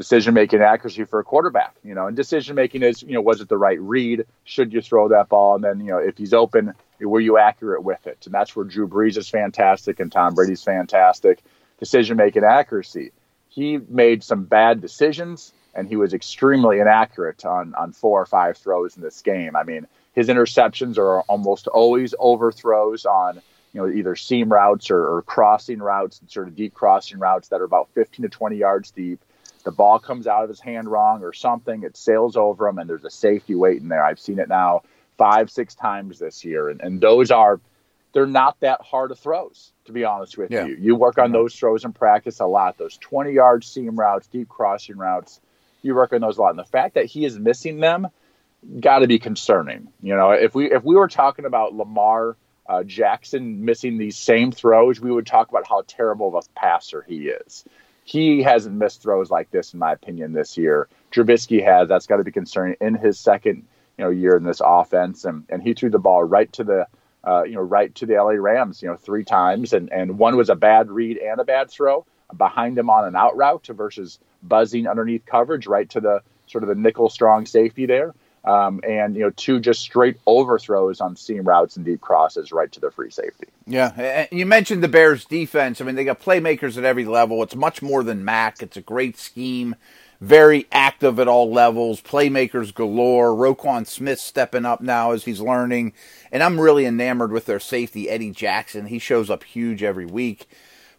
Decision 0.00 0.32
making 0.32 0.62
accuracy 0.62 1.04
for 1.04 1.20
a 1.20 1.24
quarterback. 1.24 1.74
You 1.84 1.94
know, 1.94 2.06
and 2.06 2.16
decision 2.16 2.56
making 2.56 2.82
is, 2.82 3.02
you 3.02 3.12
know, 3.12 3.20
was 3.20 3.42
it 3.42 3.50
the 3.50 3.58
right 3.58 3.78
read? 3.78 4.24
Should 4.44 4.72
you 4.72 4.80
throw 4.80 5.08
that 5.08 5.28
ball? 5.28 5.56
And 5.56 5.62
then, 5.62 5.80
you 5.80 5.92
know, 5.92 5.98
if 5.98 6.16
he's 6.16 6.32
open, 6.32 6.72
were 7.00 7.20
you 7.20 7.36
accurate 7.36 7.82
with 7.82 8.06
it? 8.06 8.16
And 8.24 8.32
that's 8.32 8.56
where 8.56 8.64
Drew 8.64 8.88
Brees 8.88 9.18
is 9.18 9.28
fantastic 9.28 10.00
and 10.00 10.10
Tom 10.10 10.34
Brady's 10.34 10.62
fantastic. 10.62 11.40
Decision 11.78 12.16
making 12.16 12.44
accuracy. 12.44 13.12
He 13.50 13.76
made 13.76 14.24
some 14.24 14.44
bad 14.44 14.80
decisions 14.80 15.52
and 15.74 15.86
he 15.86 15.96
was 15.96 16.14
extremely 16.14 16.80
inaccurate 16.80 17.44
on 17.44 17.74
on 17.74 17.92
four 17.92 18.22
or 18.22 18.26
five 18.26 18.56
throws 18.56 18.96
in 18.96 19.02
this 19.02 19.20
game. 19.20 19.54
I 19.54 19.64
mean, 19.64 19.86
his 20.14 20.28
interceptions 20.28 20.96
are 20.96 21.20
almost 21.22 21.66
always 21.66 22.14
overthrows 22.18 23.04
on 23.04 23.42
you 23.74 23.82
know 23.82 23.86
either 23.86 24.16
seam 24.16 24.50
routes 24.50 24.90
or, 24.90 25.16
or 25.16 25.22
crossing 25.22 25.80
routes, 25.80 26.20
and 26.20 26.30
sort 26.30 26.48
of 26.48 26.56
deep 26.56 26.72
crossing 26.72 27.18
routes 27.18 27.48
that 27.48 27.60
are 27.60 27.64
about 27.64 27.90
15 27.94 28.22
to 28.22 28.30
20 28.30 28.56
yards 28.56 28.90
deep 28.92 29.20
the 29.60 29.70
ball 29.70 29.98
comes 29.98 30.26
out 30.26 30.42
of 30.42 30.48
his 30.48 30.60
hand 30.60 30.90
wrong 30.90 31.22
or 31.22 31.32
something, 31.32 31.82
it 31.82 31.96
sails 31.96 32.36
over 32.36 32.68
him, 32.68 32.78
and 32.78 32.88
there's 32.88 33.04
a 33.04 33.10
safety 33.10 33.54
waiting 33.54 33.88
there. 33.88 34.02
I've 34.02 34.20
seen 34.20 34.38
it 34.38 34.48
now 34.48 34.82
five, 35.16 35.50
six 35.50 35.74
times 35.74 36.18
this 36.18 36.44
year, 36.44 36.68
and, 36.68 36.80
and 36.80 37.00
those 37.00 37.30
are 37.30 37.60
they're 38.12 38.26
not 38.26 38.58
that 38.60 38.80
hard 38.80 39.12
of 39.12 39.18
throws, 39.18 39.72
to 39.84 39.92
be 39.92 40.04
honest 40.04 40.36
with 40.36 40.50
yeah. 40.50 40.66
you. 40.66 40.76
You 40.78 40.96
work 40.96 41.18
on 41.18 41.32
those 41.32 41.54
throws 41.54 41.84
in 41.84 41.92
practice 41.92 42.40
a 42.40 42.46
lot. 42.46 42.76
Those 42.76 42.96
20 42.98 43.32
yard 43.32 43.64
seam 43.64 43.96
routes, 43.96 44.26
deep 44.26 44.48
crossing 44.48 44.96
routes, 44.96 45.40
you 45.82 45.94
work 45.94 46.12
on 46.12 46.20
those 46.20 46.38
a 46.38 46.42
lot. 46.42 46.50
And 46.50 46.58
the 46.58 46.64
fact 46.64 46.94
that 46.94 47.06
he 47.06 47.24
is 47.24 47.38
missing 47.38 47.78
them 47.78 48.08
got 48.80 49.00
to 49.00 49.06
be 49.06 49.18
concerning. 49.18 49.88
You 50.02 50.16
know, 50.16 50.32
if 50.32 50.54
we 50.54 50.70
if 50.70 50.84
we 50.84 50.96
were 50.96 51.08
talking 51.08 51.44
about 51.44 51.74
Lamar 51.74 52.36
uh, 52.68 52.82
Jackson 52.82 53.64
missing 53.64 53.96
these 53.96 54.16
same 54.16 54.52
throws, 54.52 55.00
we 55.00 55.10
would 55.10 55.26
talk 55.26 55.48
about 55.48 55.66
how 55.66 55.82
terrible 55.86 56.28
of 56.28 56.34
a 56.34 56.58
passer 56.58 57.04
he 57.06 57.28
is 57.28 57.64
he 58.10 58.42
hasn't 58.42 58.74
missed 58.74 59.02
throws 59.02 59.30
like 59.30 59.52
this, 59.52 59.72
in 59.72 59.78
my 59.78 59.92
opinion, 59.92 60.32
this 60.32 60.58
year. 60.58 60.88
Trubisky 61.12 61.64
has. 61.64 61.88
That's 61.88 62.08
got 62.08 62.16
to 62.16 62.24
be 62.24 62.32
concerning 62.32 62.74
in 62.80 62.94
his 62.96 63.20
second 63.20 63.66
you 63.96 64.04
know 64.04 64.10
year 64.10 64.36
in 64.36 64.42
this 64.42 64.60
offense, 64.64 65.24
and 65.24 65.44
and 65.48 65.62
he 65.62 65.74
threw 65.74 65.90
the 65.90 66.00
ball 66.00 66.24
right 66.24 66.52
to 66.54 66.64
the 66.64 66.86
uh, 67.22 67.44
you 67.44 67.54
know 67.54 67.60
right 67.60 67.94
to 67.94 68.06
the 68.06 68.14
LA 68.14 68.32
Rams, 68.32 68.82
you 68.82 68.88
know, 68.88 68.96
three 68.96 69.22
times, 69.22 69.72
and 69.72 69.92
and 69.92 70.18
one 70.18 70.36
was 70.36 70.50
a 70.50 70.56
bad 70.56 70.90
read 70.90 71.18
and 71.18 71.40
a 71.40 71.44
bad 71.44 71.70
throw 71.70 72.04
behind 72.36 72.76
him 72.76 72.90
on 72.90 73.06
an 73.06 73.14
out 73.14 73.36
route 73.36 73.68
versus 73.68 74.18
buzzing 74.42 74.88
underneath 74.88 75.24
coverage 75.24 75.68
right 75.68 75.88
to 75.90 76.00
the 76.00 76.20
sort 76.48 76.64
of 76.64 76.68
the 76.68 76.74
nickel 76.74 77.10
strong 77.10 77.46
safety 77.46 77.86
there. 77.86 78.12
Um, 78.42 78.80
and 78.88 79.14
you 79.14 79.22
know 79.22 79.30
two 79.30 79.60
just 79.60 79.82
straight 79.82 80.16
overthrows 80.26 81.02
on 81.02 81.14
seam 81.14 81.44
routes 81.44 81.76
and 81.76 81.84
deep 81.84 82.00
crosses 82.00 82.52
right 82.52 82.72
to 82.72 82.80
the 82.80 82.90
free 82.90 83.10
safety. 83.10 83.48
Yeah, 83.66 84.26
you 84.32 84.46
mentioned 84.46 84.82
the 84.82 84.88
Bears' 84.88 85.26
defense. 85.26 85.80
I 85.80 85.84
mean, 85.84 85.94
they 85.94 86.04
got 86.04 86.22
playmakers 86.22 86.78
at 86.78 86.84
every 86.84 87.04
level. 87.04 87.42
It's 87.42 87.54
much 87.54 87.82
more 87.82 88.02
than 88.02 88.24
Mack. 88.24 88.62
It's 88.62 88.78
a 88.78 88.80
great 88.80 89.18
scheme, 89.18 89.76
very 90.22 90.66
active 90.72 91.20
at 91.20 91.28
all 91.28 91.52
levels. 91.52 92.00
Playmakers 92.00 92.74
galore. 92.74 93.32
Roquan 93.32 93.86
Smith 93.86 94.18
stepping 94.18 94.64
up 94.64 94.80
now 94.80 95.10
as 95.10 95.24
he's 95.24 95.40
learning, 95.40 95.92
and 96.32 96.42
I'm 96.42 96.58
really 96.58 96.86
enamored 96.86 97.32
with 97.32 97.44
their 97.44 97.60
safety 97.60 98.08
Eddie 98.08 98.30
Jackson. 98.30 98.86
He 98.86 98.98
shows 98.98 99.28
up 99.28 99.44
huge 99.44 99.82
every 99.82 100.06
week. 100.06 100.48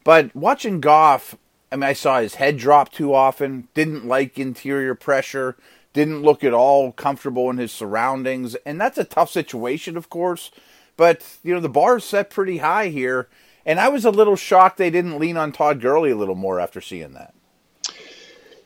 But 0.03 0.35
watching 0.35 0.79
Goff, 0.79 1.35
I 1.71 1.75
mean, 1.75 1.83
I 1.83 1.93
saw 1.93 2.19
his 2.21 2.35
head 2.35 2.57
drop 2.57 2.91
too 2.91 3.15
often. 3.15 3.67
Didn't 3.73 4.07
like 4.07 4.37
interior 4.37 4.93
pressure 4.93 5.55
didn't 5.93 6.21
look 6.21 6.43
at 6.43 6.53
all 6.53 6.91
comfortable 6.91 7.49
in 7.49 7.57
his 7.57 7.71
surroundings, 7.71 8.55
and 8.65 8.79
that's 8.79 8.97
a 8.97 9.03
tough 9.03 9.29
situation, 9.29 9.97
of 9.97 10.09
course. 10.09 10.51
But 10.97 11.37
you 11.43 11.53
know 11.53 11.59
the 11.59 11.69
bar 11.69 11.97
is 11.97 12.03
set 12.03 12.29
pretty 12.29 12.57
high 12.57 12.87
here, 12.87 13.27
and 13.65 13.79
I 13.79 13.89
was 13.89 14.05
a 14.05 14.11
little 14.11 14.35
shocked 14.35 14.77
they 14.77 14.89
didn't 14.89 15.19
lean 15.19 15.37
on 15.37 15.51
Todd 15.51 15.81
Gurley 15.81 16.11
a 16.11 16.15
little 16.15 16.35
more 16.35 16.59
after 16.59 16.81
seeing 16.81 17.13
that. 17.13 17.33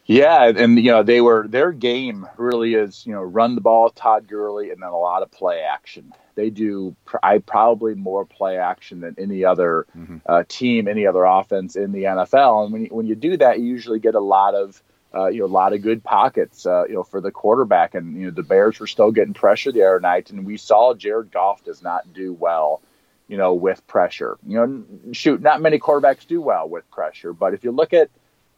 Yeah, 0.05 0.51
and 0.55 0.77
you 0.77 0.91
know 0.91 1.01
they 1.01 1.21
were 1.21 1.47
their 1.47 1.71
game 1.71 2.27
really 2.37 2.75
is 2.75 3.05
you 3.05 3.13
know 3.13 3.23
run 3.23 3.55
the 3.55 3.61
ball, 3.61 3.89
Todd 3.89 4.27
Gurley, 4.27 4.69
and 4.69 4.81
then 4.81 4.89
a 4.89 4.97
lot 4.97 5.23
of 5.23 5.31
play 5.31 5.61
action. 5.61 6.13
They 6.35 6.49
do 6.49 6.95
I 7.23 7.39
probably 7.39 7.95
more 7.95 8.25
play 8.25 8.57
action 8.57 8.99
than 8.99 9.15
any 9.17 9.43
other 9.43 9.87
mm-hmm. 9.97 10.17
uh, 10.27 10.43
team, 10.47 10.87
any 10.87 11.07
other 11.07 11.23
offense 11.23 11.75
in 11.75 11.91
the 11.91 12.03
NFL. 12.03 12.65
And 12.65 12.73
when 12.73 12.81
you, 12.83 12.87
when 12.91 13.07
you 13.07 13.15
do 13.15 13.37
that, 13.37 13.59
you 13.59 13.65
usually 13.65 13.99
get 13.99 14.13
a 14.13 14.19
lot 14.19 14.53
of 14.53 14.83
uh, 15.15 15.27
you 15.27 15.39
know, 15.39 15.45
a 15.45 15.47
lot 15.47 15.73
of 15.73 15.81
good 15.81 16.03
pockets, 16.03 16.65
uh, 16.65 16.85
you 16.87 16.95
know, 16.95 17.03
for 17.03 17.21
the 17.21 17.31
quarterback. 17.31 17.95
And, 17.95 18.19
you 18.19 18.25
know, 18.25 18.31
the 18.31 18.43
Bears 18.43 18.79
were 18.79 18.87
still 18.87 19.11
getting 19.11 19.33
pressure 19.33 19.71
the 19.71 19.83
other 19.83 19.99
night. 19.99 20.29
And 20.29 20.45
we 20.45 20.57
saw 20.57 20.93
Jared 20.93 21.31
Goff 21.31 21.63
does 21.63 21.81
not 21.81 22.13
do 22.13 22.33
well, 22.33 22.81
you 23.27 23.37
know, 23.37 23.53
with 23.53 23.85
pressure. 23.87 24.37
You 24.45 24.57
know, 24.57 25.13
shoot, 25.13 25.41
not 25.41 25.61
many 25.61 25.79
quarterbacks 25.79 26.27
do 26.27 26.41
well 26.41 26.67
with 26.67 26.89
pressure. 26.91 27.31
But 27.31 27.53
if 27.53 27.63
you 27.63 27.71
look 27.71 27.93
at, 27.93 28.09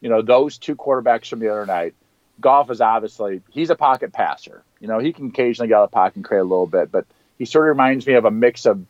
you 0.02 0.10
know, 0.10 0.22
those 0.22 0.58
two 0.58 0.76
quarterbacks 0.76 1.28
from 1.30 1.40
the 1.40 1.50
other 1.50 1.66
night, 1.66 1.94
Goff 2.40 2.72
is 2.72 2.82
obviously, 2.82 3.42
he's 3.50 3.70
a 3.70 3.76
pocket 3.76 4.14
passer. 4.14 4.64
You 4.80 4.88
know, 4.88 5.00
he 5.00 5.14
can 5.14 5.28
occasionally 5.28 5.70
get 5.70 5.76
out 5.76 5.84
of 5.86 5.92
the 5.92 5.96
pocket 5.96 6.18
and 6.18 6.26
create 6.26 6.42
a 6.42 6.44
little 6.44 6.68
bit, 6.68 6.92
but 6.92 7.06
he 7.38 7.46
sort 7.46 7.66
of 7.66 7.70
reminds 7.70 8.06
me 8.06 8.14
of 8.14 8.26
a 8.26 8.32
mix 8.32 8.66
of 8.66 8.84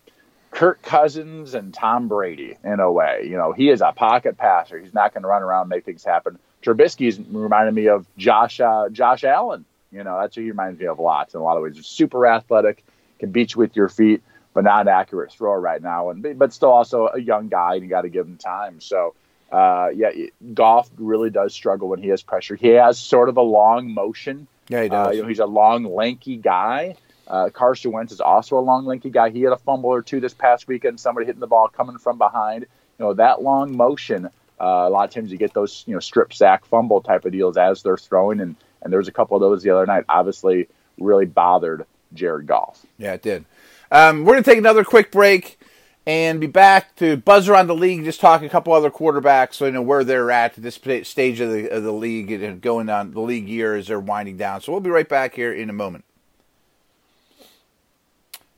Kirk 0.50 0.82
Cousins 0.82 1.54
and 1.54 1.72
Tom 1.72 2.08
Brady 2.08 2.56
in 2.64 2.80
a 2.80 2.90
way. 2.90 3.22
You 3.24 3.36
know, 3.36 3.52
he 3.52 3.68
is 3.68 3.80
a 3.80 3.92
pocket 3.92 4.38
passer. 4.38 4.78
He's 4.78 4.94
not 4.94 5.12
going 5.12 5.22
to 5.22 5.28
run 5.28 5.42
around 5.42 5.62
and 5.62 5.70
make 5.70 5.84
things 5.84 6.04
happen. 6.04 6.38
Trubisky's 6.68 7.18
reminded 7.18 7.74
me 7.74 7.88
of 7.88 8.06
Josh 8.16 8.60
uh, 8.60 8.88
Josh 8.90 9.24
Allen. 9.24 9.64
You 9.90 10.04
know, 10.04 10.20
that's 10.20 10.34
who 10.34 10.42
he 10.42 10.50
reminds 10.50 10.78
me 10.78 10.86
of 10.86 10.98
lots 10.98 11.34
in 11.34 11.40
a 11.40 11.42
lot 11.42 11.56
of 11.56 11.62
ways. 11.62 11.76
He's 11.76 11.86
super 11.86 12.26
athletic, 12.26 12.84
can 13.18 13.30
beat 13.30 13.54
you 13.54 13.60
with 13.60 13.74
your 13.74 13.88
feet, 13.88 14.22
but 14.52 14.64
not 14.64 14.82
an 14.82 14.88
accurate 14.88 15.32
thrower 15.32 15.58
right 15.58 15.82
now. 15.82 16.10
And 16.10 16.38
but 16.38 16.52
still 16.52 16.70
also 16.70 17.08
a 17.08 17.18
young 17.18 17.48
guy, 17.48 17.74
and 17.74 17.82
you 17.82 17.88
got 17.88 18.02
to 18.02 18.08
give 18.08 18.26
him 18.26 18.36
time. 18.36 18.80
So. 18.80 19.14
Uh, 19.50 19.88
yeah, 19.94 20.10
Goff 20.52 20.90
really 20.98 21.30
does 21.30 21.54
struggle 21.54 21.88
when 21.88 22.02
he 22.02 22.08
has 22.08 22.22
pressure. 22.22 22.54
He 22.54 22.68
has 22.68 22.98
sort 22.98 23.30
of 23.30 23.38
a 23.38 23.42
long 23.42 23.94
motion. 23.94 24.46
Yeah, 24.68 24.82
he 24.82 24.90
does. 24.90 25.06
Uh, 25.06 25.10
you 25.12 25.22
know, 25.22 25.28
he's 25.28 25.38
a 25.38 25.46
long, 25.46 25.84
lanky 25.84 26.36
guy. 26.36 26.96
Uh, 27.26 27.48
Carson 27.48 27.92
Wentz 27.92 28.12
is 28.12 28.20
also 28.20 28.58
a 28.58 28.60
long, 28.60 28.84
lanky 28.84 29.08
guy. 29.08 29.30
He 29.30 29.40
had 29.40 29.54
a 29.54 29.56
fumble 29.56 29.88
or 29.88 30.02
two 30.02 30.20
this 30.20 30.34
past 30.34 30.68
weekend. 30.68 31.00
Somebody 31.00 31.24
hitting 31.24 31.40
the 31.40 31.46
ball 31.46 31.68
coming 31.68 31.96
from 31.96 32.18
behind. 32.18 32.66
You 32.98 33.06
know 33.06 33.14
that 33.14 33.40
long 33.40 33.74
motion 33.74 34.28
uh, 34.60 34.84
a 34.86 34.90
lot 34.90 35.08
of 35.08 35.14
times 35.14 35.30
you 35.30 35.38
get 35.38 35.54
those, 35.54 35.84
you 35.86 35.94
know, 35.94 36.00
strip 36.00 36.32
sack 36.32 36.64
fumble 36.66 37.00
type 37.00 37.24
of 37.24 37.32
deals 37.32 37.56
as 37.56 37.82
they're 37.82 37.96
throwing, 37.96 38.40
and 38.40 38.56
and 38.82 38.92
there 38.92 38.98
was 38.98 39.08
a 39.08 39.12
couple 39.12 39.36
of 39.36 39.40
those 39.40 39.62
the 39.62 39.70
other 39.70 39.86
night. 39.86 40.04
Obviously, 40.08 40.68
really 40.98 41.26
bothered 41.26 41.86
Jared 42.14 42.46
Goff. 42.46 42.84
Yeah, 42.98 43.14
it 43.14 43.22
did. 43.22 43.44
Um, 43.90 44.24
we're 44.24 44.34
gonna 44.34 44.42
take 44.42 44.58
another 44.58 44.84
quick 44.84 45.10
break 45.10 45.58
and 46.06 46.40
be 46.40 46.46
back 46.46 46.96
to 46.96 47.18
buzz 47.18 47.48
around 47.48 47.66
the 47.66 47.74
league. 47.74 48.04
Just 48.04 48.20
talk 48.20 48.42
a 48.42 48.48
couple 48.48 48.72
other 48.72 48.90
quarterbacks, 48.90 49.54
so 49.54 49.66
you 49.66 49.72
know 49.72 49.82
where 49.82 50.04
they're 50.04 50.30
at 50.30 50.56
at 50.56 50.62
this 50.62 50.76
stage 51.06 51.40
of 51.40 51.50
the 51.52 51.68
of 51.68 51.82
the 51.82 51.92
league 51.92 52.30
and 52.30 52.60
going 52.60 52.88
on 52.88 53.12
the 53.12 53.20
league 53.20 53.48
year 53.48 53.76
as 53.76 53.88
they're 53.88 54.00
winding 54.00 54.36
down. 54.36 54.60
So 54.60 54.72
we'll 54.72 54.80
be 54.80 54.90
right 54.90 55.08
back 55.08 55.34
here 55.34 55.52
in 55.52 55.68
a 55.68 55.74
moment. 55.74 56.04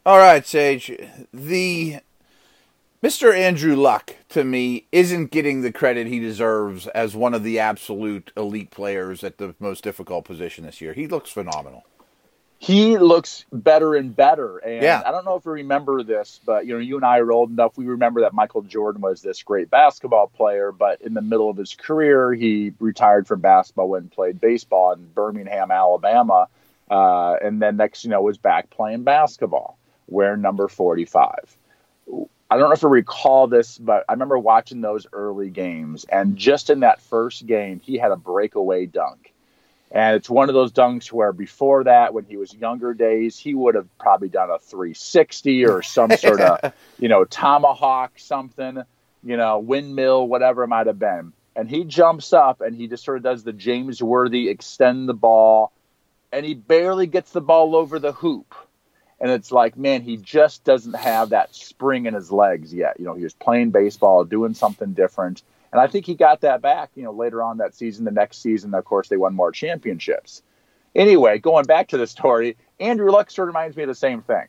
All 0.06 0.18
right, 0.18 0.46
Sage. 0.46 0.92
The 1.34 1.98
Mr. 3.02 3.34
Andrew 3.34 3.76
Luck, 3.76 4.14
to 4.28 4.44
me, 4.44 4.86
isn't 4.92 5.30
getting 5.30 5.62
the 5.62 5.72
credit 5.72 6.06
he 6.06 6.18
deserves 6.18 6.86
as 6.88 7.16
one 7.16 7.32
of 7.32 7.42
the 7.42 7.58
absolute 7.58 8.30
elite 8.36 8.70
players 8.70 9.24
at 9.24 9.38
the 9.38 9.54
most 9.58 9.82
difficult 9.82 10.26
position 10.26 10.66
this 10.66 10.82
year. 10.82 10.92
He 10.92 11.06
looks 11.06 11.30
phenomenal. 11.30 11.86
He 12.58 12.98
looks 12.98 13.46
better 13.50 13.94
and 13.94 14.14
better. 14.14 14.58
And 14.58 14.82
yeah. 14.82 15.02
I 15.06 15.12
don't 15.12 15.24
know 15.24 15.36
if 15.36 15.46
we 15.46 15.52
remember 15.52 16.02
this, 16.02 16.40
but 16.44 16.66
you 16.66 16.74
know, 16.74 16.78
you 16.78 16.96
and 16.96 17.04
I 17.06 17.20
are 17.20 17.32
old 17.32 17.48
enough. 17.48 17.78
We 17.78 17.86
remember 17.86 18.20
that 18.20 18.34
Michael 18.34 18.60
Jordan 18.60 19.00
was 19.00 19.22
this 19.22 19.42
great 19.42 19.70
basketball 19.70 20.26
player, 20.26 20.70
but 20.70 21.00
in 21.00 21.14
the 21.14 21.22
middle 21.22 21.48
of 21.48 21.56
his 21.56 21.74
career, 21.74 22.34
he 22.34 22.74
retired 22.80 23.26
from 23.26 23.40
basketball 23.40 23.94
and 23.94 24.12
played 24.12 24.42
baseball 24.42 24.92
in 24.92 25.06
Birmingham, 25.14 25.70
Alabama. 25.70 26.48
Uh, 26.90 27.36
and 27.40 27.62
then 27.62 27.78
next, 27.78 28.04
you 28.04 28.10
know, 28.10 28.20
was 28.20 28.36
back 28.36 28.68
playing 28.68 29.04
basketball, 29.04 29.78
wearing 30.06 30.42
number 30.42 30.68
45 30.68 31.56
I 32.50 32.58
don't 32.58 32.68
know 32.68 32.72
if 32.72 32.82
you 32.82 32.88
recall 32.88 33.46
this, 33.46 33.78
but 33.78 34.04
I 34.08 34.12
remember 34.12 34.36
watching 34.36 34.80
those 34.80 35.06
early 35.12 35.50
games, 35.50 36.04
and 36.04 36.36
just 36.36 36.68
in 36.68 36.80
that 36.80 37.00
first 37.00 37.46
game, 37.46 37.78
he 37.78 37.96
had 37.96 38.10
a 38.10 38.16
breakaway 38.16 38.86
dunk. 38.86 39.32
And 39.92 40.16
it's 40.16 40.28
one 40.28 40.48
of 40.48 40.54
those 40.54 40.72
dunks 40.72 41.12
where 41.12 41.32
before 41.32 41.84
that, 41.84 42.12
when 42.12 42.24
he 42.24 42.36
was 42.36 42.52
younger 42.52 42.92
days, 42.92 43.38
he 43.38 43.54
would 43.54 43.76
have 43.76 43.86
probably 43.98 44.28
done 44.28 44.50
a 44.50 44.58
360 44.58 45.66
or 45.66 45.82
some 45.82 46.10
sort 46.16 46.40
of, 46.40 46.72
you 46.98 47.08
know, 47.08 47.24
tomahawk 47.24 48.12
something, 48.16 48.82
you 49.22 49.36
know, 49.36 49.58
windmill, 49.60 50.26
whatever 50.26 50.64
it 50.64 50.68
might 50.68 50.88
have 50.88 50.98
been. 50.98 51.32
And 51.54 51.68
he 51.68 51.84
jumps 51.84 52.32
up 52.32 52.60
and 52.60 52.74
he 52.74 52.88
just 52.88 53.04
sort 53.04 53.16
of 53.16 53.22
does 53.22 53.44
the 53.44 53.52
James 53.52 54.02
Worthy 54.02 54.48
extend 54.48 55.08
the 55.08 55.14
ball, 55.14 55.72
and 56.32 56.44
he 56.44 56.54
barely 56.54 57.06
gets 57.06 57.30
the 57.30 57.40
ball 57.40 57.76
over 57.76 57.98
the 57.98 58.12
hoop 58.12 58.54
and 59.20 59.30
it's 59.30 59.52
like, 59.52 59.76
man, 59.76 60.02
he 60.02 60.16
just 60.16 60.64
doesn't 60.64 60.94
have 60.94 61.28
that 61.30 61.54
spring 61.54 62.06
in 62.06 62.14
his 62.14 62.32
legs 62.32 62.72
yet. 62.72 62.98
You 62.98 63.04
know, 63.04 63.14
he 63.14 63.22
was 63.22 63.34
playing 63.34 63.70
baseball, 63.70 64.24
doing 64.24 64.54
something 64.54 64.94
different. 64.94 65.42
And 65.72 65.80
I 65.80 65.86
think 65.86 66.06
he 66.06 66.14
got 66.14 66.40
that 66.40 66.62
back, 66.62 66.90
you 66.94 67.02
know, 67.02 67.12
later 67.12 67.42
on 67.42 67.58
that 67.58 67.74
season, 67.74 68.04
the 68.04 68.10
next 68.10 68.42
season, 68.42 68.74
of 68.74 68.84
course, 68.84 69.08
they 69.08 69.18
won 69.18 69.34
more 69.34 69.52
championships. 69.52 70.42
Anyway, 70.94 71.38
going 71.38 71.66
back 71.66 71.88
to 71.88 71.98
the 71.98 72.06
story, 72.06 72.56
Andrew 72.80 73.10
Luck 73.10 73.30
sort 73.30 73.48
of 73.48 73.54
reminds 73.54 73.76
me 73.76 73.84
of 73.84 73.88
the 73.88 73.94
same 73.94 74.22
thing. 74.22 74.46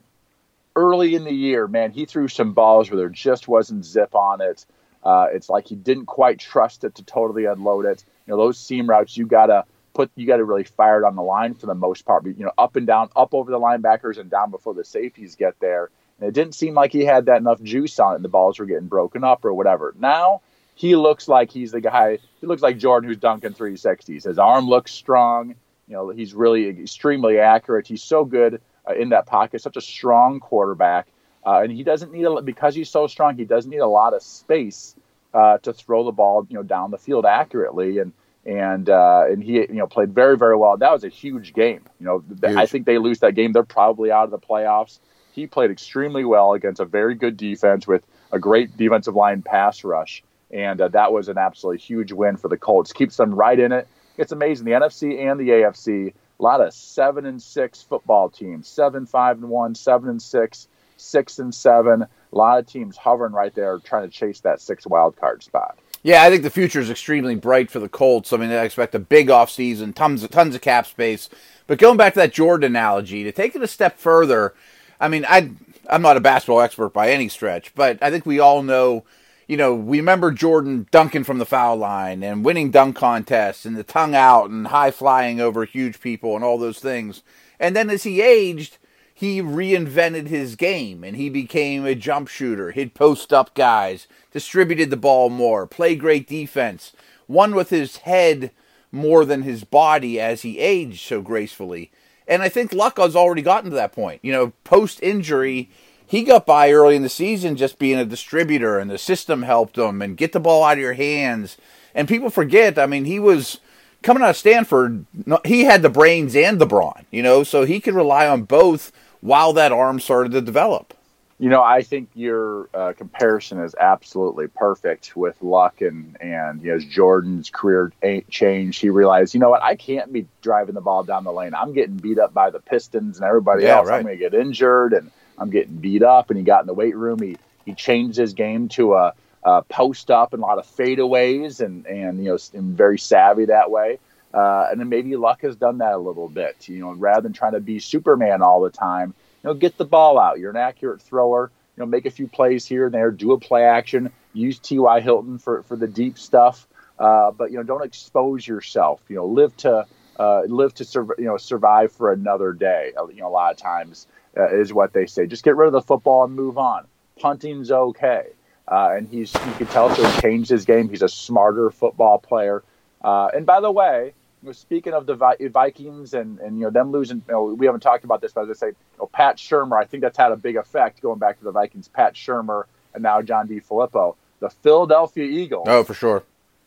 Early 0.74 1.14
in 1.14 1.24
the 1.24 1.34
year, 1.34 1.68
man, 1.68 1.92
he 1.92 2.06
threw 2.06 2.26
some 2.26 2.54
balls 2.54 2.90
where 2.90 2.96
there 2.96 3.10
just 3.10 3.46
wasn't 3.46 3.84
zip 3.84 4.14
on 4.14 4.40
it. 4.40 4.64
Uh, 5.04 5.26
it's 5.32 5.50
like 5.50 5.66
he 5.66 5.74
didn't 5.74 6.06
quite 6.06 6.38
trust 6.38 6.82
it 6.82 6.94
to 6.94 7.04
totally 7.04 7.44
unload 7.44 7.84
it. 7.84 8.04
You 8.26 8.32
know, 8.32 8.38
those 8.38 8.58
seam 8.58 8.88
routes, 8.88 9.16
you 9.16 9.26
got 9.26 9.46
to 9.46 9.64
put 9.94 10.10
you 10.16 10.26
got 10.26 10.36
to 10.36 10.44
really 10.44 10.64
fire 10.64 10.98
it 10.98 11.06
on 11.06 11.16
the 11.16 11.22
line 11.22 11.54
for 11.54 11.66
the 11.66 11.74
most 11.74 12.04
part. 12.04 12.24
You 12.26 12.34
know, 12.38 12.52
up 12.58 12.76
and 12.76 12.86
down, 12.86 13.10
up 13.16 13.34
over 13.34 13.50
the 13.50 13.58
linebackers 13.58 14.18
and 14.18 14.30
down 14.30 14.50
before 14.50 14.74
the 14.74 14.84
safeties 14.84 15.36
get 15.36 15.58
there. 15.60 15.90
And 16.18 16.28
it 16.28 16.34
didn't 16.34 16.54
seem 16.54 16.74
like 16.74 16.92
he 16.92 17.04
had 17.04 17.26
that 17.26 17.38
enough 17.38 17.62
juice 17.62 17.98
on 17.98 18.12
it, 18.12 18.16
and 18.16 18.24
the 18.24 18.28
balls 18.28 18.58
were 18.58 18.66
getting 18.66 18.86
broken 18.86 19.24
up 19.24 19.44
or 19.44 19.52
whatever. 19.54 19.94
Now 19.98 20.42
he 20.74 20.96
looks 20.96 21.28
like 21.28 21.50
he's 21.50 21.72
the 21.72 21.80
guy. 21.80 22.18
He 22.40 22.46
looks 22.46 22.62
like 22.62 22.78
Jordan 22.78 23.08
who's 23.08 23.18
dunking 23.18 23.52
360s. 23.52 24.24
His 24.24 24.38
arm 24.38 24.66
looks 24.66 24.92
strong. 24.92 25.54
You 25.88 25.94
know, 25.94 26.08
he's 26.10 26.34
really 26.34 26.68
extremely 26.68 27.38
accurate. 27.38 27.86
He's 27.86 28.02
so 28.02 28.24
good 28.24 28.60
uh, 28.88 28.94
in 28.94 29.10
that 29.10 29.26
pocket. 29.26 29.60
Such 29.60 29.76
a 29.76 29.80
strong 29.80 30.40
quarterback, 30.40 31.06
uh, 31.44 31.60
and 31.62 31.72
he 31.72 31.82
doesn't 31.82 32.12
need 32.12 32.24
a 32.24 32.42
because 32.42 32.74
he's 32.74 32.90
so 32.90 33.06
strong. 33.06 33.36
He 33.36 33.44
doesn't 33.44 33.70
need 33.70 33.78
a 33.78 33.86
lot 33.86 34.14
of 34.14 34.22
space 34.22 34.94
uh, 35.34 35.58
to 35.58 35.72
throw 35.72 36.04
the 36.04 36.12
ball, 36.12 36.46
you 36.48 36.56
know, 36.56 36.62
down 36.62 36.90
the 36.90 36.98
field 36.98 37.26
accurately. 37.26 37.98
And 37.98 38.12
and 38.44 38.90
uh, 38.90 39.24
and 39.28 39.42
he 39.42 39.54
you 39.54 39.68
know 39.74 39.86
played 39.86 40.14
very 40.14 40.36
very 40.36 40.56
well. 40.56 40.76
That 40.76 40.92
was 40.92 41.04
a 41.04 41.08
huge 41.08 41.52
game. 41.52 41.82
You 42.00 42.06
know, 42.06 42.24
huge. 42.28 42.56
I 42.56 42.66
think 42.66 42.86
they 42.86 42.98
lose 42.98 43.20
that 43.20 43.34
game, 43.34 43.52
they're 43.52 43.62
probably 43.62 44.10
out 44.10 44.24
of 44.24 44.30
the 44.30 44.38
playoffs. 44.38 44.98
He 45.32 45.46
played 45.46 45.70
extremely 45.70 46.24
well 46.24 46.52
against 46.52 46.80
a 46.80 46.84
very 46.84 47.14
good 47.14 47.36
defense 47.36 47.86
with 47.86 48.06
a 48.32 48.38
great 48.38 48.76
defensive 48.76 49.14
line 49.14 49.42
pass 49.42 49.84
rush, 49.84 50.22
and 50.50 50.80
uh, 50.80 50.88
that 50.88 51.12
was 51.12 51.28
an 51.28 51.38
absolutely 51.38 51.78
huge 51.78 52.12
win 52.12 52.36
for 52.36 52.48
the 52.48 52.58
Colts. 52.58 52.92
Keeps 52.92 53.16
them 53.16 53.34
right 53.34 53.58
in 53.58 53.72
it. 53.72 53.88
It's 54.18 54.32
amazing. 54.32 54.66
The 54.66 54.72
NFC 54.72 55.30
and 55.30 55.40
the 55.40 55.48
AFC, 55.48 56.08
a 56.08 56.42
lot 56.42 56.60
of 56.60 56.74
seven 56.74 57.24
and 57.24 57.40
six 57.40 57.82
football 57.82 58.28
teams, 58.28 58.68
seven 58.68 59.06
five 59.06 59.38
and 59.38 59.48
one, 59.48 59.74
seven 59.74 60.10
and 60.10 60.20
six, 60.20 60.68
six 60.96 61.38
and 61.38 61.54
seven. 61.54 62.02
A 62.02 62.36
lot 62.36 62.58
of 62.58 62.66
teams 62.66 62.96
hovering 62.96 63.32
right 63.32 63.54
there, 63.54 63.78
trying 63.78 64.02
to 64.02 64.10
chase 64.10 64.40
that 64.40 64.60
six 64.60 64.86
wild 64.86 65.16
card 65.16 65.42
spot. 65.42 65.78
Yeah, 66.02 66.24
I 66.24 66.30
think 66.30 66.42
the 66.42 66.50
future 66.50 66.80
is 66.80 66.90
extremely 66.90 67.36
bright 67.36 67.70
for 67.70 67.78
the 67.78 67.88
Colts. 67.88 68.32
I 68.32 68.36
mean, 68.36 68.50
I 68.50 68.64
expect 68.64 68.94
a 68.94 68.98
big 68.98 69.28
offseason, 69.28 69.94
tons 69.94 70.24
of 70.24 70.30
tons 70.30 70.54
of 70.54 70.60
cap 70.60 70.86
space. 70.86 71.28
But 71.68 71.78
going 71.78 71.96
back 71.96 72.14
to 72.14 72.20
that 72.20 72.32
Jordan 72.32 72.72
analogy, 72.72 73.22
to 73.22 73.30
take 73.30 73.54
it 73.54 73.62
a 73.62 73.68
step 73.68 73.98
further, 73.98 74.52
I 75.00 75.08
mean, 75.08 75.24
I 75.28 75.50
I'm 75.88 76.02
not 76.02 76.16
a 76.16 76.20
basketball 76.20 76.60
expert 76.60 76.92
by 76.92 77.10
any 77.10 77.28
stretch, 77.28 77.74
but 77.74 77.98
I 78.02 78.10
think 78.10 78.26
we 78.26 78.40
all 78.40 78.62
know, 78.62 79.04
you 79.46 79.56
know, 79.56 79.74
we 79.74 79.98
remember 79.98 80.32
Jordan 80.32 80.88
dunking 80.90 81.24
from 81.24 81.38
the 81.38 81.46
foul 81.46 81.76
line 81.76 82.24
and 82.24 82.44
winning 82.44 82.72
dunk 82.72 82.96
contests 82.96 83.64
and 83.64 83.76
the 83.76 83.84
tongue 83.84 84.14
out 84.14 84.50
and 84.50 84.68
high 84.68 84.90
flying 84.90 85.40
over 85.40 85.64
huge 85.64 86.00
people 86.00 86.34
and 86.34 86.44
all 86.44 86.58
those 86.58 86.80
things. 86.80 87.22
And 87.60 87.76
then 87.76 87.90
as 87.90 88.02
he 88.02 88.20
aged, 88.20 88.78
he 89.22 89.40
reinvented 89.40 90.26
his 90.26 90.56
game 90.56 91.04
and 91.04 91.14
he 91.14 91.30
became 91.30 91.86
a 91.86 91.94
jump 91.94 92.26
shooter. 92.26 92.72
He'd 92.72 92.92
post 92.92 93.32
up 93.32 93.54
guys, 93.54 94.08
distributed 94.32 94.90
the 94.90 94.96
ball 94.96 95.30
more, 95.30 95.64
play 95.64 95.94
great 95.94 96.26
defense, 96.26 96.90
won 97.28 97.54
with 97.54 97.70
his 97.70 97.98
head 97.98 98.50
more 98.90 99.24
than 99.24 99.42
his 99.42 99.62
body 99.62 100.18
as 100.18 100.42
he 100.42 100.58
aged 100.58 101.06
so 101.06 101.22
gracefully. 101.22 101.92
And 102.26 102.42
I 102.42 102.48
think 102.48 102.72
Luck 102.72 102.98
has 102.98 103.14
already 103.14 103.42
gotten 103.42 103.70
to 103.70 103.76
that 103.76 103.92
point. 103.92 104.18
You 104.24 104.32
know, 104.32 104.52
post 104.64 105.00
injury, 105.04 105.70
he 106.04 106.24
got 106.24 106.44
by 106.44 106.72
early 106.72 106.96
in 106.96 107.02
the 107.02 107.08
season 107.08 107.54
just 107.54 107.78
being 107.78 108.00
a 108.00 108.04
distributor, 108.04 108.80
and 108.80 108.90
the 108.90 108.98
system 108.98 109.42
helped 109.42 109.78
him 109.78 110.02
and 110.02 110.16
get 110.16 110.32
the 110.32 110.40
ball 110.40 110.64
out 110.64 110.78
of 110.78 110.78
your 110.80 110.94
hands. 110.94 111.56
And 111.94 112.08
people 112.08 112.28
forget, 112.28 112.76
I 112.76 112.86
mean, 112.86 113.04
he 113.04 113.20
was 113.20 113.60
coming 114.02 114.24
out 114.24 114.30
of 114.30 114.36
Stanford, 114.36 115.06
he 115.44 115.62
had 115.62 115.82
the 115.82 115.88
brains 115.88 116.34
and 116.34 116.60
the 116.60 116.66
brawn, 116.66 117.06
you 117.12 117.22
know, 117.22 117.44
so 117.44 117.64
he 117.64 117.78
could 117.78 117.94
rely 117.94 118.26
on 118.26 118.42
both 118.42 118.90
while 119.22 119.54
that 119.54 119.72
arm 119.72 119.98
started 119.98 120.32
to 120.32 120.42
develop. 120.42 120.92
You 121.38 121.48
know, 121.48 121.62
I 121.62 121.82
think 121.82 122.10
your 122.14 122.68
uh, 122.72 122.92
comparison 122.92 123.58
is 123.64 123.74
absolutely 123.74 124.46
perfect 124.46 125.16
with 125.16 125.40
Luck 125.42 125.80
and 125.80 126.16
and 126.20 126.62
you 126.62 126.70
know, 126.70 126.76
as 126.76 126.84
Jordan's 126.84 127.50
career 127.50 127.92
changed, 128.30 128.80
he 128.80 128.90
realized, 128.90 129.34
you 129.34 129.40
know 129.40 129.50
what, 129.50 129.62
I 129.62 129.74
can't 129.74 130.12
be 130.12 130.26
driving 130.40 130.76
the 130.76 130.80
ball 130.80 131.02
down 131.02 131.24
the 131.24 131.32
lane. 131.32 131.52
I'm 131.54 131.72
getting 131.72 131.96
beat 131.96 132.18
up 132.18 132.32
by 132.32 132.50
the 132.50 132.60
Pistons 132.60 133.16
and 133.16 133.26
everybody 133.26 133.64
yeah, 133.64 133.78
else. 133.78 133.88
Right. 133.88 133.96
I'm 133.96 134.02
going 134.04 134.18
to 134.18 134.20
get 134.20 134.34
injured 134.34 134.92
and 134.92 135.10
I'm 135.36 135.50
getting 135.50 135.76
beat 135.76 136.04
up. 136.04 136.30
And 136.30 136.38
he 136.38 136.44
got 136.44 136.60
in 136.60 136.68
the 136.68 136.74
weight 136.74 136.96
room. 136.96 137.20
He 137.20 137.36
he 137.64 137.74
changed 137.74 138.16
his 138.16 138.34
game 138.34 138.68
to 138.70 138.94
a, 138.94 139.14
a 139.42 139.62
post 139.62 140.12
up 140.12 140.34
and 140.34 140.42
a 140.44 140.46
lot 140.46 140.58
of 140.58 140.66
fadeaways 140.66 141.60
and 141.60 141.86
and 141.86 142.18
you 142.18 142.30
know, 142.30 142.38
and 142.54 142.76
very 142.76 143.00
savvy 143.00 143.46
that 143.46 143.68
way. 143.68 143.98
Uh, 144.32 144.68
and 144.70 144.80
then 144.80 144.88
maybe 144.88 145.14
Luck 145.16 145.42
has 145.42 145.56
done 145.56 145.78
that 145.78 145.92
a 145.92 145.98
little 145.98 146.28
bit. 146.28 146.68
You 146.68 146.78
know, 146.78 146.92
rather 146.92 147.22
than 147.22 147.32
trying 147.32 147.52
to 147.52 147.60
be 147.60 147.78
Superman 147.78 148.42
all 148.42 148.62
the 148.62 148.70
time, 148.70 149.14
you 149.42 149.48
know, 149.48 149.54
get 149.54 149.76
the 149.76 149.84
ball 149.84 150.18
out. 150.18 150.38
You're 150.38 150.50
an 150.50 150.56
accurate 150.56 151.02
thrower. 151.02 151.50
You 151.76 151.82
know, 151.82 151.86
make 151.86 152.06
a 152.06 152.10
few 152.10 152.28
plays 152.28 152.66
here 152.66 152.86
and 152.86 152.94
there. 152.94 153.10
Do 153.10 153.32
a 153.32 153.38
play 153.38 153.64
action. 153.64 154.12
Use 154.34 154.58
T.Y. 154.58 155.00
Hilton 155.00 155.38
for 155.38 155.62
for 155.64 155.76
the 155.76 155.88
deep 155.88 156.18
stuff. 156.18 156.66
Uh, 156.98 157.30
but 157.30 157.50
you 157.50 157.56
know, 157.56 157.62
don't 157.62 157.84
expose 157.84 158.46
yourself. 158.46 159.00
You 159.08 159.16
know, 159.16 159.26
live 159.26 159.56
to 159.58 159.86
uh, 160.18 160.42
live 160.46 160.74
to 160.74 160.84
sur- 160.84 161.16
you 161.18 161.24
know 161.24 161.36
survive 161.36 161.92
for 161.92 162.12
another 162.12 162.52
day. 162.52 162.92
Uh, 162.96 163.08
you 163.08 163.20
know, 163.20 163.28
a 163.28 163.30
lot 163.30 163.52
of 163.52 163.58
times 163.58 164.06
uh, 164.36 164.54
is 164.54 164.72
what 164.72 164.92
they 164.92 165.06
say. 165.06 165.26
Just 165.26 165.44
get 165.44 165.56
rid 165.56 165.66
of 165.66 165.72
the 165.72 165.82
football 165.82 166.24
and 166.24 166.34
move 166.34 166.58
on. 166.58 166.86
Punting's 167.20 167.70
okay. 167.70 168.26
Uh, 168.68 168.94
and 168.96 169.08
he's 169.08 169.34
you 169.34 169.52
can 169.54 169.66
tell 169.66 169.94
so 169.94 170.08
he 170.08 170.20
changed 170.20 170.48
his 170.48 170.64
game. 170.64 170.88
He's 170.88 171.02
a 171.02 171.08
smarter 171.08 171.70
football 171.70 172.18
player. 172.18 172.62
And 173.02 173.44
by 173.44 173.60
the 173.60 173.72
way, 173.72 174.14
speaking 174.50 174.92
of 174.92 175.06
the 175.06 175.14
Vikings 175.14 176.14
and, 176.14 176.40
and 176.40 176.58
you 176.58 176.64
know 176.64 176.70
them 176.70 176.90
losing, 176.90 177.22
you 177.28 177.32
know, 177.32 177.44
we 177.44 177.66
haven't 177.66 177.82
talked 177.82 178.04
about 178.04 178.20
this, 178.20 178.32
but 178.32 178.42
as 178.42 178.50
I 178.50 178.54
say, 178.54 178.66
you 178.68 178.98
know, 178.98 179.06
Pat 179.06 179.36
Shurmur, 179.36 179.80
I 179.80 179.84
think 179.84 180.02
that's 180.02 180.16
had 180.16 180.32
a 180.32 180.36
big 180.36 180.56
effect 180.56 181.00
going 181.00 181.18
back 181.18 181.38
to 181.38 181.44
the 181.44 181.52
Vikings. 181.52 181.88
Pat 181.88 182.14
Shurmur 182.14 182.64
and 182.94 183.02
now 183.02 183.22
John 183.22 183.48
DeFilippo, 183.48 184.16
the 184.40 184.50
Philadelphia 184.50 185.24
Eagles. 185.24 185.66
Oh, 185.68 185.84
for 185.84 185.94
sure. 185.94 186.24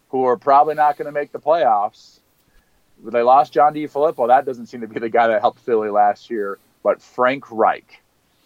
Who 0.09 0.23
are 0.25 0.37
probably 0.37 0.75
not 0.75 0.97
going 0.97 1.07
to 1.07 1.11
make 1.11 1.31
the 1.31 1.39
playoffs. 1.39 2.19
They 3.03 3.21
lost 3.21 3.51
John 3.51 3.73
DeFilippo. 3.73 4.27
That 4.27 4.45
doesn't 4.45 4.67
seem 4.67 4.81
to 4.81 4.87
be 4.87 4.99
the 4.99 5.09
guy 5.09 5.27
that 5.27 5.41
helped 5.41 5.59
Philly 5.59 5.89
last 5.89 6.29
year. 6.29 6.57
But 6.81 7.01
Frank 7.01 7.51
Reich, 7.51 8.01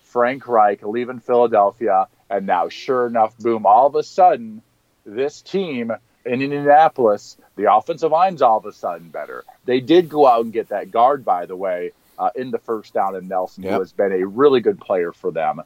Frank 0.05 0.47
Reich 0.47 0.81
leaving 0.83 1.19
Philadelphia, 1.19 2.07
and 2.29 2.47
now 2.47 2.69
sure 2.69 3.05
enough, 3.05 3.37
boom! 3.37 3.65
All 3.65 3.85
of 3.85 3.95
a 3.95 4.03
sudden, 4.03 4.61
this 5.05 5.41
team 5.41 5.91
in 6.29 6.43
Indianapolis, 6.43 7.37
the 7.55 7.73
offensive 7.73 8.11
line's 8.11 8.41
all 8.41 8.59
of 8.59 8.65
a 8.65 8.71
sudden 8.71 9.09
better. 9.09 9.43
They 9.65 9.79
did 9.79 10.09
go 10.09 10.27
out 10.27 10.43
and 10.43 10.53
get 10.53 10.69
that 10.69 10.91
guard, 10.91 11.25
by 11.25 11.47
the 11.47 11.55
way, 11.55 11.91
uh, 12.19 12.29
in 12.35 12.51
the 12.51 12.59
first 12.59 12.93
down 12.93 13.15
in 13.15 13.27
Nelson, 13.27 13.63
yep. 13.63 13.73
who 13.73 13.79
has 13.79 13.91
been 13.91 14.11
a 14.11 14.25
really 14.25 14.61
good 14.61 14.79
player 14.79 15.11
for 15.11 15.31
them. 15.31 15.61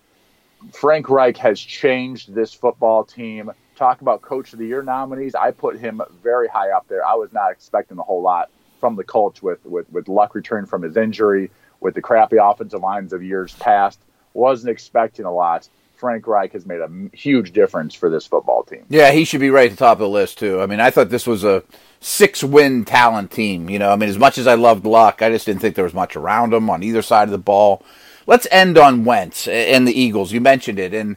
Frank 0.72 1.10
Reich 1.10 1.36
has 1.38 1.60
changed 1.60 2.34
this 2.34 2.54
football 2.54 3.04
team. 3.04 3.52
Talk 3.76 4.00
about 4.00 4.22
coach 4.22 4.54
of 4.54 4.60
the 4.60 4.66
year 4.66 4.82
nominees. 4.82 5.36
I 5.36 5.52
put 5.52 5.78
him 5.78 6.02
very 6.24 6.48
high 6.48 6.72
up 6.72 6.88
there. 6.88 7.06
I 7.06 7.16
was 7.16 7.34
not 7.34 7.52
expecting 7.52 7.98
a 7.98 8.04
whole 8.04 8.22
lot 8.22 8.50
from 8.80 8.96
the 8.96 9.04
Colts 9.04 9.44
with, 9.44 9.66
with, 9.66 9.92
with 9.92 10.08
Luck 10.08 10.34
returning 10.34 10.68
from 10.68 10.82
his 10.82 10.96
injury, 10.96 11.52
with 11.82 11.94
the 11.94 12.02
crappy 12.02 12.38
offensive 12.38 12.80
lines 12.80 13.12
of 13.12 13.22
years 13.22 13.54
past. 13.56 14.00
Wasn't 14.34 14.72
expecting 14.72 15.26
a 15.26 15.34
lot 15.34 15.68
Frank 16.04 16.28
Reich 16.28 16.52
has 16.52 16.66
made 16.66 16.82
a 16.82 16.90
huge 17.16 17.54
difference 17.54 17.96
for 17.96 18.10
this 18.10 18.28
football 18.28 18.64
team. 18.64 18.84
Yeah, 18.90 19.12
he 19.12 19.24
should 19.24 19.40
be 19.40 19.50
right 19.50 19.72
at 19.72 19.78
the 19.78 19.86
top 19.86 19.94
of 19.94 20.00
the 20.00 20.10
list 20.10 20.38
too. 20.38 20.60
I 20.60 20.66
mean, 20.66 20.82
I 20.82 20.90
thought 20.90 21.08
this 21.08 21.26
was 21.26 21.46
a 21.46 21.64
six-win 22.02 22.84
talent 22.84 23.32
team. 23.32 23.70
You 23.70 23.80
know, 23.80 23.90
I 23.90 23.96
mean, 23.96 24.10
as 24.10 24.18
much 24.18 24.38
as 24.38 24.46
I 24.46 24.56
loved 24.56 24.86
Luck, 24.86 25.22
I 25.22 25.30
just 25.30 25.46
didn't 25.46 25.62
think 25.62 25.76
there 25.76 25.86
was 25.86 25.94
much 25.94 26.18
around 26.18 26.54
him 26.54 26.70
on 26.70 26.84
either 26.84 27.02
side 27.02 27.30
of 27.30 27.32
the 27.32 27.38
ball. 27.38 27.82
Let's 28.28 28.50
end 28.52 28.78
on 28.78 29.06
Wentz 29.06 29.48
and 29.48 29.88
the 29.88 29.98
Eagles. 29.98 30.34
You 30.34 30.42
mentioned 30.42 30.78
it, 30.78 30.94
and 30.94 31.16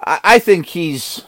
I 0.00 0.38
think 0.38 0.66
he's 0.66 1.24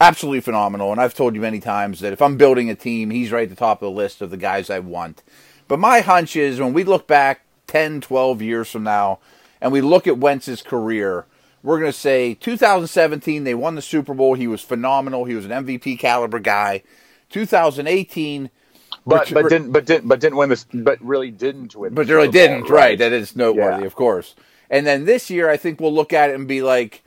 absolutely 0.00 0.40
phenomenal. 0.40 0.90
And 0.90 1.02
I've 1.02 1.12
told 1.12 1.34
you 1.34 1.42
many 1.42 1.60
times 1.60 2.00
that 2.00 2.14
if 2.14 2.22
I'm 2.22 2.38
building 2.38 2.70
a 2.70 2.74
team, 2.74 3.10
he's 3.10 3.30
right 3.30 3.42
at 3.42 3.50
the 3.50 3.56
top 3.56 3.82
of 3.82 3.92
the 3.92 3.94
list 3.94 4.22
of 4.22 4.30
the 4.30 4.38
guys 4.38 4.70
I 4.70 4.78
want. 4.78 5.22
But 5.68 5.80
my 5.80 6.00
hunch 6.00 6.34
is 6.34 6.60
when 6.60 6.72
we 6.72 6.82
look 6.82 7.06
back 7.06 7.42
10, 7.66 8.00
12 8.00 8.40
years 8.40 8.70
from 8.70 8.84
now, 8.84 9.18
and 9.60 9.70
we 9.70 9.82
look 9.82 10.06
at 10.06 10.16
Wentz's 10.16 10.62
career, 10.62 11.26
we're 11.64 11.80
going 11.80 11.90
to 11.90 11.98
say 11.98 12.34
2017, 12.34 13.42
they 13.42 13.54
won 13.54 13.74
the 13.74 13.82
Super 13.82 14.12
Bowl. 14.12 14.34
He 14.34 14.46
was 14.46 14.60
phenomenal. 14.60 15.24
He 15.24 15.34
was 15.34 15.46
an 15.46 15.50
MVP 15.50 15.98
caliber 15.98 16.38
guy. 16.38 16.82
2018, 17.30 18.50
but 19.06 19.32
but 19.32 19.48
didn't 19.48 19.72
but 19.72 19.86
didn't 19.86 20.06
but 20.06 20.20
didn't 20.20 20.36
win 20.36 20.50
this. 20.50 20.66
But 20.72 21.00
really 21.00 21.30
didn't 21.30 21.74
win. 21.74 21.94
But 21.94 22.06
really 22.06 22.30
didn't. 22.30 22.60
Bowl, 22.60 22.70
right. 22.70 22.80
right. 22.80 22.98
That 22.98 23.12
is 23.12 23.34
noteworthy, 23.34 23.80
yeah. 23.80 23.86
of 23.86 23.94
course. 23.94 24.36
And 24.70 24.86
then 24.86 25.06
this 25.06 25.30
year, 25.30 25.50
I 25.50 25.56
think 25.56 25.80
we'll 25.80 25.92
look 25.92 26.12
at 26.12 26.30
it 26.30 26.34
and 26.34 26.46
be 26.46 26.62
like, 26.62 27.02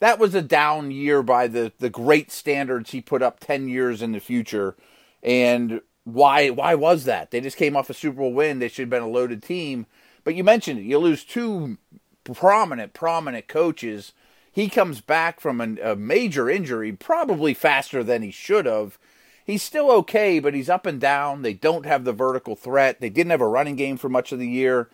that 0.00 0.18
was 0.18 0.34
a 0.34 0.42
down 0.42 0.90
year 0.90 1.22
by 1.22 1.48
the 1.48 1.72
the 1.78 1.90
great 1.90 2.30
standards 2.30 2.90
he 2.90 3.00
put 3.00 3.22
up 3.22 3.40
10 3.40 3.68
years 3.68 4.02
in 4.02 4.12
the 4.12 4.20
future. 4.20 4.76
And 5.22 5.80
why 6.04 6.50
why 6.50 6.74
was 6.74 7.04
that? 7.04 7.30
They 7.30 7.40
just 7.40 7.56
came 7.56 7.76
off 7.76 7.90
a 7.90 7.94
Super 7.94 8.18
Bowl 8.18 8.34
win. 8.34 8.58
They 8.58 8.68
should 8.68 8.82
have 8.82 8.90
been 8.90 9.02
a 9.02 9.08
loaded 9.08 9.42
team. 9.42 9.86
But 10.22 10.34
you 10.34 10.44
mentioned 10.44 10.80
it. 10.80 10.84
You 10.84 10.98
lose 10.98 11.24
two 11.24 11.78
prominent, 12.24 12.92
prominent 12.92 13.48
coaches. 13.48 14.12
He 14.50 14.68
comes 14.68 15.00
back 15.00 15.40
from 15.40 15.60
an, 15.60 15.78
a 15.82 15.96
major 15.96 16.50
injury, 16.50 16.92
probably 16.92 17.54
faster 17.54 18.04
than 18.04 18.22
he 18.22 18.30
should 18.30 18.66
have. 18.66 18.98
He's 19.44 19.62
still 19.62 19.90
okay, 19.90 20.38
but 20.38 20.54
he's 20.54 20.68
up 20.68 20.86
and 20.86 21.00
down. 21.00 21.42
They 21.42 21.54
don't 21.54 21.86
have 21.86 22.04
the 22.04 22.12
vertical 22.12 22.54
threat. 22.54 23.00
They 23.00 23.10
didn't 23.10 23.30
have 23.30 23.40
a 23.40 23.48
running 23.48 23.76
game 23.76 23.96
for 23.96 24.08
much 24.08 24.30
of 24.30 24.38
the 24.38 24.48
year. 24.48 24.88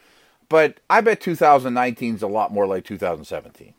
But 0.49 0.81
I 0.89 1.01
bet 1.03 1.21
2019 1.21 2.15
is 2.15 2.23
a 2.23 2.29
lot 2.29 2.53
more 2.53 2.67
like 2.67 2.85
2017. 2.85 3.75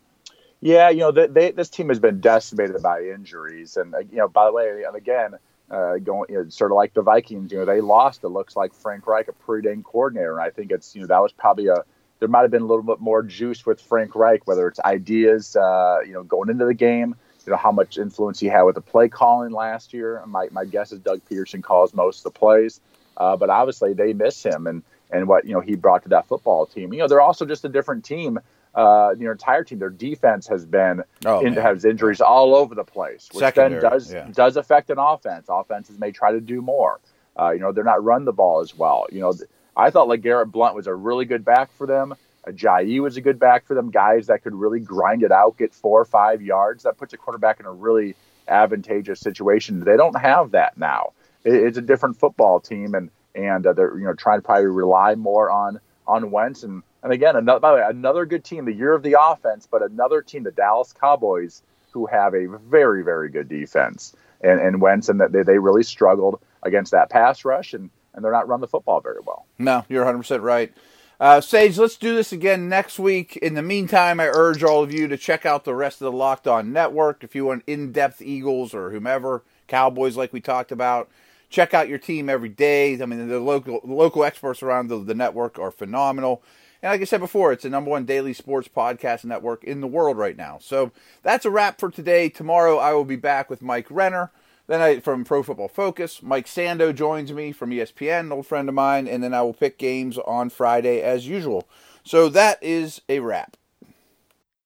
Yeah, 0.62 0.90
you 0.90 1.00
know, 1.00 1.12
they, 1.12 1.28
they, 1.28 1.52
this 1.52 1.70
team 1.70 1.90
has 1.90 2.00
been 2.00 2.20
decimated 2.20 2.84
by 2.84 3.02
injuries. 3.02 3.78
And, 3.78 3.96
uh, 3.96 4.00
you 4.00 4.18
know, 4.18 4.28
by 4.28 4.46
the 4.46 4.52
way, 4.52 4.84
and 4.86 4.96
again, 4.96 5.36
uh, 5.72 5.98
going 5.98 6.26
you 6.30 6.44
know, 6.44 6.50
sort 6.50 6.72
of 6.72 6.76
like 6.76 6.94
the 6.94 7.02
Vikings, 7.02 7.52
you 7.52 7.60
know, 7.60 7.66
they 7.66 7.82
lost. 7.82 8.24
It 8.24 8.30
looks 8.30 8.56
like 8.56 8.74
Frank 8.74 9.08
Reich, 9.08 9.28
a 9.28 9.34
pretty 9.34 9.68
dang 9.68 9.84
coordinator, 9.84 10.34
and 10.34 10.42
I 10.42 10.50
think 10.50 10.72
it's 10.72 10.96
you 10.96 11.02
know 11.02 11.08
that 11.08 11.22
was 11.22 11.32
probably 11.32 11.68
a 11.68 11.84
there 12.20 12.30
might 12.30 12.42
have 12.42 12.52
been 12.52 12.62
a 12.62 12.66
little 12.66 12.84
bit 12.84 13.00
more 13.00 13.24
juice 13.24 13.66
with 13.66 13.82
Frank 13.82 14.16
Reich, 14.16 14.46
whether 14.46 14.68
it's 14.68 14.80
ideas, 14.82 15.56
uh, 15.56 16.00
you 16.06 16.14
know, 16.14 16.24
going 16.24 16.50
into 16.50 16.66
the 16.66 16.74
game, 16.74 17.16
you 17.46 17.52
know, 17.52 17.58
how 17.58 17.72
much 17.72 17.98
influence 17.98 18.40
he 18.40 18.48
had 18.48 18.64
with 18.64 18.76
the 18.76 18.82
play 18.82 19.08
calling 19.08 19.52
last 19.52 19.94
year. 19.94 20.22
My, 20.28 20.48
my 20.52 20.66
guess 20.66 20.92
is 20.92 21.00
Doug 21.00 21.22
Pederson 21.30 21.64
calls 21.64 21.94
most 21.94 22.20
of 22.20 22.34
the 22.34 22.40
plays, 22.40 22.82
uh, 23.18 23.38
but 23.38 23.50
obviously 23.50 23.94
they 23.94 24.14
miss 24.14 24.44
him 24.44 24.68
and 24.68 24.84
and 25.12 25.28
what 25.28 25.46
you 25.46 25.54
know 25.54 25.60
he 25.60 25.76
brought 25.76 26.04
to 26.04 26.10
that 26.10 26.28
football 26.28 26.66
team. 26.66 26.94
You 26.94 27.00
know, 27.00 27.08
they're 27.08 27.22
also 27.22 27.46
just 27.46 27.66
a 27.66 27.70
different 27.70 28.06
team. 28.06 28.40
Uh, 28.76 29.16
your 29.18 29.32
entire 29.32 29.64
team, 29.64 29.80
their 29.80 29.90
defense 29.90 30.48
has 30.48 30.64
been 30.64 31.02
oh, 31.26 31.40
in, 31.40 31.54
has 31.54 31.86
injuries 31.86 32.22
all 32.22 32.56
over 32.56 32.76
the 32.76 32.84
place, 32.84 33.28
which 33.32 33.40
Secondary, 33.40 33.82
then 33.82 33.90
does 33.90 34.14
yeah. 34.14 34.28
does 34.32 34.58
affect 34.58 34.92
an 34.92 35.00
offense. 35.00 35.48
Offenses 35.50 35.98
may 35.98 36.12
try 36.12 36.32
to 36.32 36.40
do 36.40 36.62
more. 36.62 37.00
Uh, 37.38 37.50
you 37.52 37.60
know, 37.60 37.72
they're 37.72 37.84
not 37.84 38.04
run 38.04 38.26
the 38.26 38.34
ball 38.34 38.60
as 38.60 38.76
well. 38.76 39.08
You 39.12 39.22
know, 39.22 39.34
I 39.80 39.92
thought 39.92 40.10
like 40.10 40.22
Garrett 40.22 40.52
Blount 40.52 40.76
was 40.76 40.88
a 40.88 40.94
really 40.94 41.26
good 41.26 41.46
back 41.46 41.72
for 41.78 41.88
them. 41.88 42.14
Ajayi 42.46 43.02
was 43.02 43.16
a 43.18 43.22
good 43.22 43.40
back 43.40 43.66
for 43.66 43.76
them. 43.76 43.92
Guys 43.92 44.28
that 44.28 44.44
could 44.44 44.54
really 44.54 44.80
grind 44.80 45.24
it 45.24 45.32
out, 45.32 45.58
get 45.58 45.74
four 45.74 46.02
or 46.02 46.06
five 46.06 46.42
yards. 46.42 46.84
That 46.84 46.98
puts 46.98 47.14
a 47.14 47.18
quarterback 47.18 47.60
in 47.60 47.66
a 47.66 47.72
really 47.72 48.16
advantageous 48.48 49.20
situation. 49.20 49.80
They 49.80 49.96
don't 49.96 50.20
have 50.20 50.52
that 50.52 50.78
now. 50.78 51.14
It, 51.44 51.54
it's 51.54 51.78
a 51.78 51.82
different 51.82 52.18
football 52.18 52.60
team, 52.60 52.94
and 52.94 53.10
and 53.36 53.66
uh, 53.66 53.74
they're 53.74 53.98
you 53.98 54.06
know 54.06 54.14
trying 54.14 54.40
to 54.40 54.42
probably 54.42 54.66
rely 54.66 55.16
more 55.16 55.50
on 55.50 55.80
on 56.08 56.32
Wentz. 56.32 56.64
And 56.64 56.84
and 57.02 57.14
again, 57.14 57.38
another 57.38 57.60
by 57.60 57.72
the 57.72 57.78
way, 57.78 57.84
another 57.88 58.26
good 58.26 58.44
team, 58.44 58.66
the 58.66 58.74
year 58.74 58.94
of 58.94 59.04
the 59.04 59.16
offense, 59.22 59.68
but 59.70 59.82
another 59.82 60.22
team, 60.22 60.44
the 60.44 60.52
Dallas 60.52 60.94
Cowboys, 60.94 61.62
who 61.92 62.06
have 62.08 62.34
a 62.34 62.48
very 62.48 63.04
very 63.04 63.30
good 63.30 63.48
defense. 63.48 64.14
And 64.42 64.60
and 64.60 64.82
Wentz 64.82 65.08
and 65.08 65.22
that 65.22 65.32
they, 65.32 65.44
they 65.44 65.58
really 65.58 65.84
struggled 65.84 66.42
against 66.64 66.92
that 66.92 67.10
pass 67.10 67.46
rush 67.46 67.74
and 67.74 67.90
and 68.20 68.26
they're 68.26 68.34
not 68.34 68.50
run 68.50 68.60
the 68.60 68.68
football 68.68 69.00
very 69.00 69.22
well. 69.26 69.46
No, 69.58 69.86
you're 69.88 70.04
100% 70.04 70.42
right. 70.42 70.74
Uh, 71.22 71.40
Sage, 71.40 71.78
let's 71.78 71.96
do 71.96 72.16
this 72.16 72.34
again 72.34 72.68
next 72.68 73.00
week. 73.00 73.38
In 73.38 73.54
the 73.54 73.62
meantime, 73.62 74.20
I 74.20 74.28
urge 74.28 74.62
all 74.62 74.84
of 74.84 74.92
you 74.94 75.08
to 75.08 75.18
check 75.18 75.46
out 75.46 75.64
the 75.64 75.74
rest 75.74 76.02
of 76.02 76.06
the 76.06 76.18
Locked 76.18 76.48
On 76.48 76.74
Network. 76.74 77.24
If 77.24 77.34
you 77.34 77.46
want 77.46 77.64
in 77.66 77.94
depth 77.94 78.22
Eagles 78.22 78.74
or 78.74 78.92
whomever, 78.92 79.44
Cowboys, 79.68 80.18
like 80.18 80.34
we 80.34 80.42
talked 80.42 80.72
about, 80.72 81.10
check 81.50 81.74
out 81.74 81.88
your 81.88 81.98
team 81.98 82.30
every 82.30 82.50
day. 82.50 83.02
I 83.02 83.06
mean, 83.06 83.28
the 83.30 83.40
local 83.40 83.80
local 83.86 84.26
experts 84.26 84.62
around 84.62 84.88
the, 84.88 85.00
the 85.00 85.16
network 85.16 85.58
are 85.58 85.72
phenomenal. 85.72 86.44
And 86.82 86.92
like 86.92 87.02
I 87.02 87.06
said 87.06 87.20
before, 87.20 87.52
it's 87.52 87.64
the 87.64 87.70
number 87.70 87.92
one 87.92 88.06
daily 88.06 88.34
sports 88.34 88.70
podcast 88.74 89.26
network 89.26 89.64
in 89.64 89.82
the 89.82 89.88
world 89.88 90.18
right 90.18 90.38
now. 90.38 90.60
So 90.62 90.92
that's 91.24 91.46
a 91.46 91.50
wrap 91.50 91.80
for 91.80 91.92
today. 91.92 92.30
Tomorrow, 92.30 92.78
I 92.78 92.94
will 92.94 93.04
be 93.04 93.18
back 93.18 93.50
with 93.50 93.62
Mike 93.62 93.88
Renner. 93.90 94.32
Then 94.70 94.82
I 94.82 95.00
from 95.00 95.24
Pro 95.24 95.42
Football 95.42 95.68
Focus, 95.68 96.22
Mike 96.22 96.46
Sando 96.46 96.94
joins 96.94 97.34
me 97.34 97.52
from 97.52 97.72
ESPN, 97.72 98.20
an 98.20 98.32
old 98.32 98.46
friend 98.46 98.70
of 98.70 98.76
mine, 98.76 99.08
and 99.08 99.24
then 99.24 99.34
I 99.34 99.42
will 99.42 99.56
pick 99.56 99.80
games 99.80 100.20
on 100.20 100.52
Friday 100.52 101.02
as 101.02 101.28
usual. 101.28 101.68
So 102.04 102.30
that 102.30 102.62
is 102.62 103.02
a 103.10 103.20
wrap. 103.20 103.58